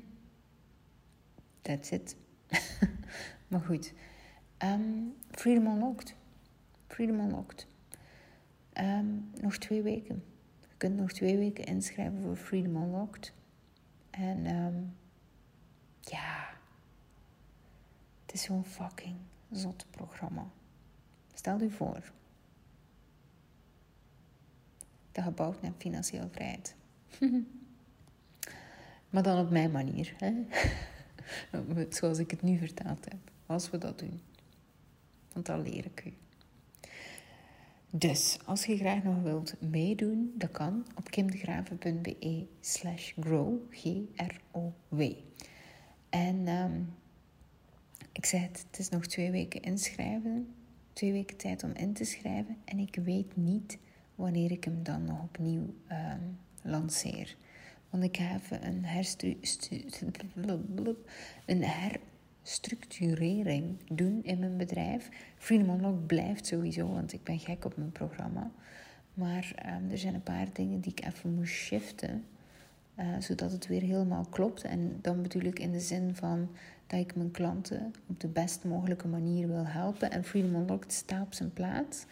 That's 1.61 1.91
it. 1.91 2.15
maar 3.47 3.61
goed. 3.61 3.93
Um, 4.63 5.15
Freedom 5.31 5.65
Unlocked. 5.67 6.15
Freedom 6.87 7.19
Unlocked. 7.19 7.67
Um, 8.73 9.29
nog 9.41 9.57
twee 9.57 9.81
weken. 9.81 10.23
Je 10.59 10.75
kunt 10.77 10.95
nog 10.95 11.11
twee 11.11 11.37
weken 11.37 11.65
inschrijven 11.65 12.21
voor 12.21 12.35
Freedom 12.35 12.75
Unlocked. 12.75 13.33
En 14.09 14.55
um, 14.55 14.95
ja, 16.01 16.49
het 18.25 18.33
is 18.33 18.41
zo'n 18.41 18.65
fucking 18.65 19.15
zot 19.51 19.85
programma. 19.91 20.47
Stel 21.33 21.61
u 21.61 21.71
voor 21.71 22.11
dat 25.11 25.25
je 25.25 25.31
bouwt 25.31 25.61
naar 25.61 25.73
financieel 25.77 26.29
vrijheid. 26.31 26.75
maar 29.09 29.23
dan 29.23 29.39
op 29.39 29.49
mijn 29.49 29.71
manier. 29.71 30.15
Hè? 30.17 30.33
Zoals 31.89 32.17
ik 32.17 32.31
het 32.31 32.41
nu 32.41 32.57
verteld 32.57 33.05
heb. 33.05 33.31
Als 33.45 33.69
we 33.69 33.77
dat 33.77 33.99
doen. 33.99 34.21
Want 35.33 35.45
dan 35.45 35.61
leer 35.61 35.85
ik 35.85 36.05
u. 36.05 36.13
Dus, 37.91 38.39
als 38.45 38.65
je 38.65 38.77
graag 38.77 39.03
nog 39.03 39.21
wilt 39.21 39.61
meedoen, 39.61 40.33
dat 40.35 40.51
kan 40.51 40.85
op 40.95 41.09
kimdegraven.be 41.09 42.45
slash 42.59 43.13
grow, 43.19 43.59
G-R-O-W. 43.69 45.01
En 46.09 46.47
um, 46.47 46.93
ik 48.11 48.25
zei 48.25 48.41
het, 48.41 48.65
het 48.71 48.79
is 48.79 48.89
nog 48.89 49.05
twee 49.05 49.31
weken 49.31 49.61
inschrijven. 49.61 50.53
Twee 50.93 51.11
weken 51.11 51.37
tijd 51.37 51.63
om 51.63 51.71
in 51.73 51.93
te 51.93 52.03
schrijven. 52.03 52.57
En 52.65 52.79
ik 52.79 52.95
weet 53.03 53.35
niet 53.35 53.77
wanneer 54.15 54.51
ik 54.51 54.63
hem 54.63 54.83
dan 54.83 55.05
nog 55.05 55.21
opnieuw 55.21 55.73
um, 55.91 56.37
lanceer. 56.61 57.35
Want 57.89 58.03
ik 58.03 58.17
ga 58.17 58.35
even 58.35 58.67
een, 58.67 58.85
herstructurering 61.45 63.77
doen 63.87 64.23
in 64.23 64.39
mijn 64.39 64.57
bedrijf. 64.57 65.09
Freedom 65.37 65.69
Unlock 65.69 66.05
blijft 66.05 66.45
sowieso, 66.45 66.87
want 66.87 67.13
ik 67.13 67.23
ben 67.23 67.39
gek 67.39 67.65
op 67.65 67.77
mijn 67.77 67.91
programma. 67.91 68.51
Maar 69.13 69.53
um, 69.65 69.91
er 69.91 69.97
zijn 69.97 70.13
een 70.13 70.23
paar 70.23 70.47
dingen 70.53 70.79
die 70.79 70.91
ik 70.91 71.05
even 71.05 71.33
moest 71.33 71.53
shiften. 71.53 72.25
Uh, 72.99 73.05
zodat 73.19 73.51
het 73.51 73.67
weer 73.67 73.81
helemaal 73.81 74.25
klopt. 74.29 74.63
En 74.63 74.99
dan 75.01 75.21
bedoel 75.21 75.41
ik 75.41 75.59
in 75.59 75.71
de 75.71 75.79
zin 75.79 76.15
van 76.15 76.49
dat 76.87 76.99
ik 76.99 77.15
mijn 77.15 77.31
klanten 77.31 77.93
op 78.07 78.19
de 78.19 78.27
best 78.27 78.63
mogelijke 78.63 79.07
manier 79.07 79.47
wil 79.47 79.65
helpen. 79.65 80.11
En 80.11 80.23
Freedom 80.23 80.55
Unlocked 80.55 80.93
staat 80.93 81.25
op 81.25 81.33
zijn 81.33 81.53
plaats. 81.53 82.05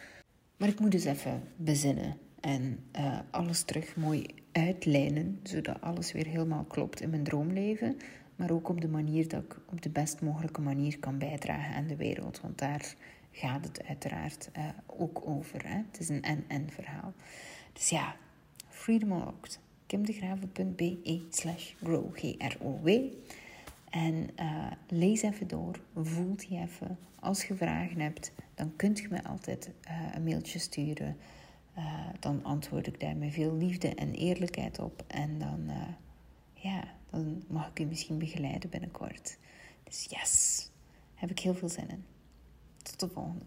Maar 0.57 0.69
ik 0.69 0.79
moet 0.79 0.91
dus 0.91 1.05
even 1.05 1.41
bezinnen 1.55 2.17
en 2.39 2.79
uh, 2.99 3.19
alles 3.31 3.63
terug 3.63 3.95
mooi 3.95 4.25
uitlijnen, 4.51 5.39
zodat 5.43 5.81
alles 5.81 6.11
weer 6.11 6.27
helemaal 6.27 6.63
klopt 6.63 7.01
in 7.01 7.09
mijn 7.09 7.23
droomleven. 7.23 7.97
Maar 8.35 8.51
ook 8.51 8.69
op 8.69 8.81
de 8.81 8.87
manier 8.87 9.27
dat 9.27 9.43
ik 9.43 9.59
op 9.71 9.81
de 9.81 9.89
best 9.89 10.21
mogelijke 10.21 10.61
manier 10.61 10.99
kan 10.99 11.17
bijdragen 11.17 11.75
aan 11.75 11.87
de 11.87 11.95
wereld. 11.95 12.41
Want 12.41 12.57
daar 12.57 12.95
gaat 13.31 13.65
het 13.65 13.83
uiteraard 13.83 14.49
uh, 14.57 14.63
ook 14.85 15.21
over. 15.25 15.67
Hè? 15.67 15.75
Het 15.75 15.99
is 15.99 16.09
een 16.09 16.23
en-en 16.23 16.69
verhaal. 16.69 17.13
Dus 17.73 17.89
ja, 17.89 18.15
Freedom 18.67 19.11
Unlocked. 19.11 19.59
kimdegraven.be 19.87 21.25
slash 21.29 21.73
grow, 21.83 22.13
G-R-O-W. 22.13 22.89
En 23.89 24.29
uh, 24.39 24.71
lees 24.87 25.21
even 25.21 25.47
door, 25.47 25.79
voel 25.95 26.35
die 26.35 26.59
even. 26.59 26.97
Als 27.19 27.45
je 27.45 27.55
vragen 27.55 27.99
hebt, 27.99 28.31
dan 28.55 28.75
kunt 28.75 28.99
je 28.99 29.07
me 29.09 29.23
altijd 29.23 29.69
uh, 29.87 30.15
een 30.15 30.23
mailtje 30.23 30.59
sturen. 30.59 31.17
Uh, 31.77 32.07
dan 32.19 32.43
antwoord 32.43 32.87
ik 32.87 32.99
daar 32.99 33.15
met 33.15 33.33
veel 33.33 33.55
liefde 33.55 33.95
en 33.95 34.13
eerlijkheid 34.13 34.79
op. 34.79 35.03
En 35.07 35.39
dan, 35.39 35.69
ja, 36.53 36.83
dan 37.09 37.43
mag 37.47 37.69
ik 37.69 37.79
u 37.79 37.85
misschien 37.85 38.17
begeleiden 38.17 38.69
binnenkort. 38.69 39.37
Dus 39.83 40.07
yes, 40.09 40.69
heb 41.15 41.29
ik 41.29 41.39
heel 41.39 41.55
veel 41.55 41.69
zin 41.69 41.89
in. 41.89 42.03
Tot 42.83 42.99
de 42.99 43.09
volgende. 43.09 43.45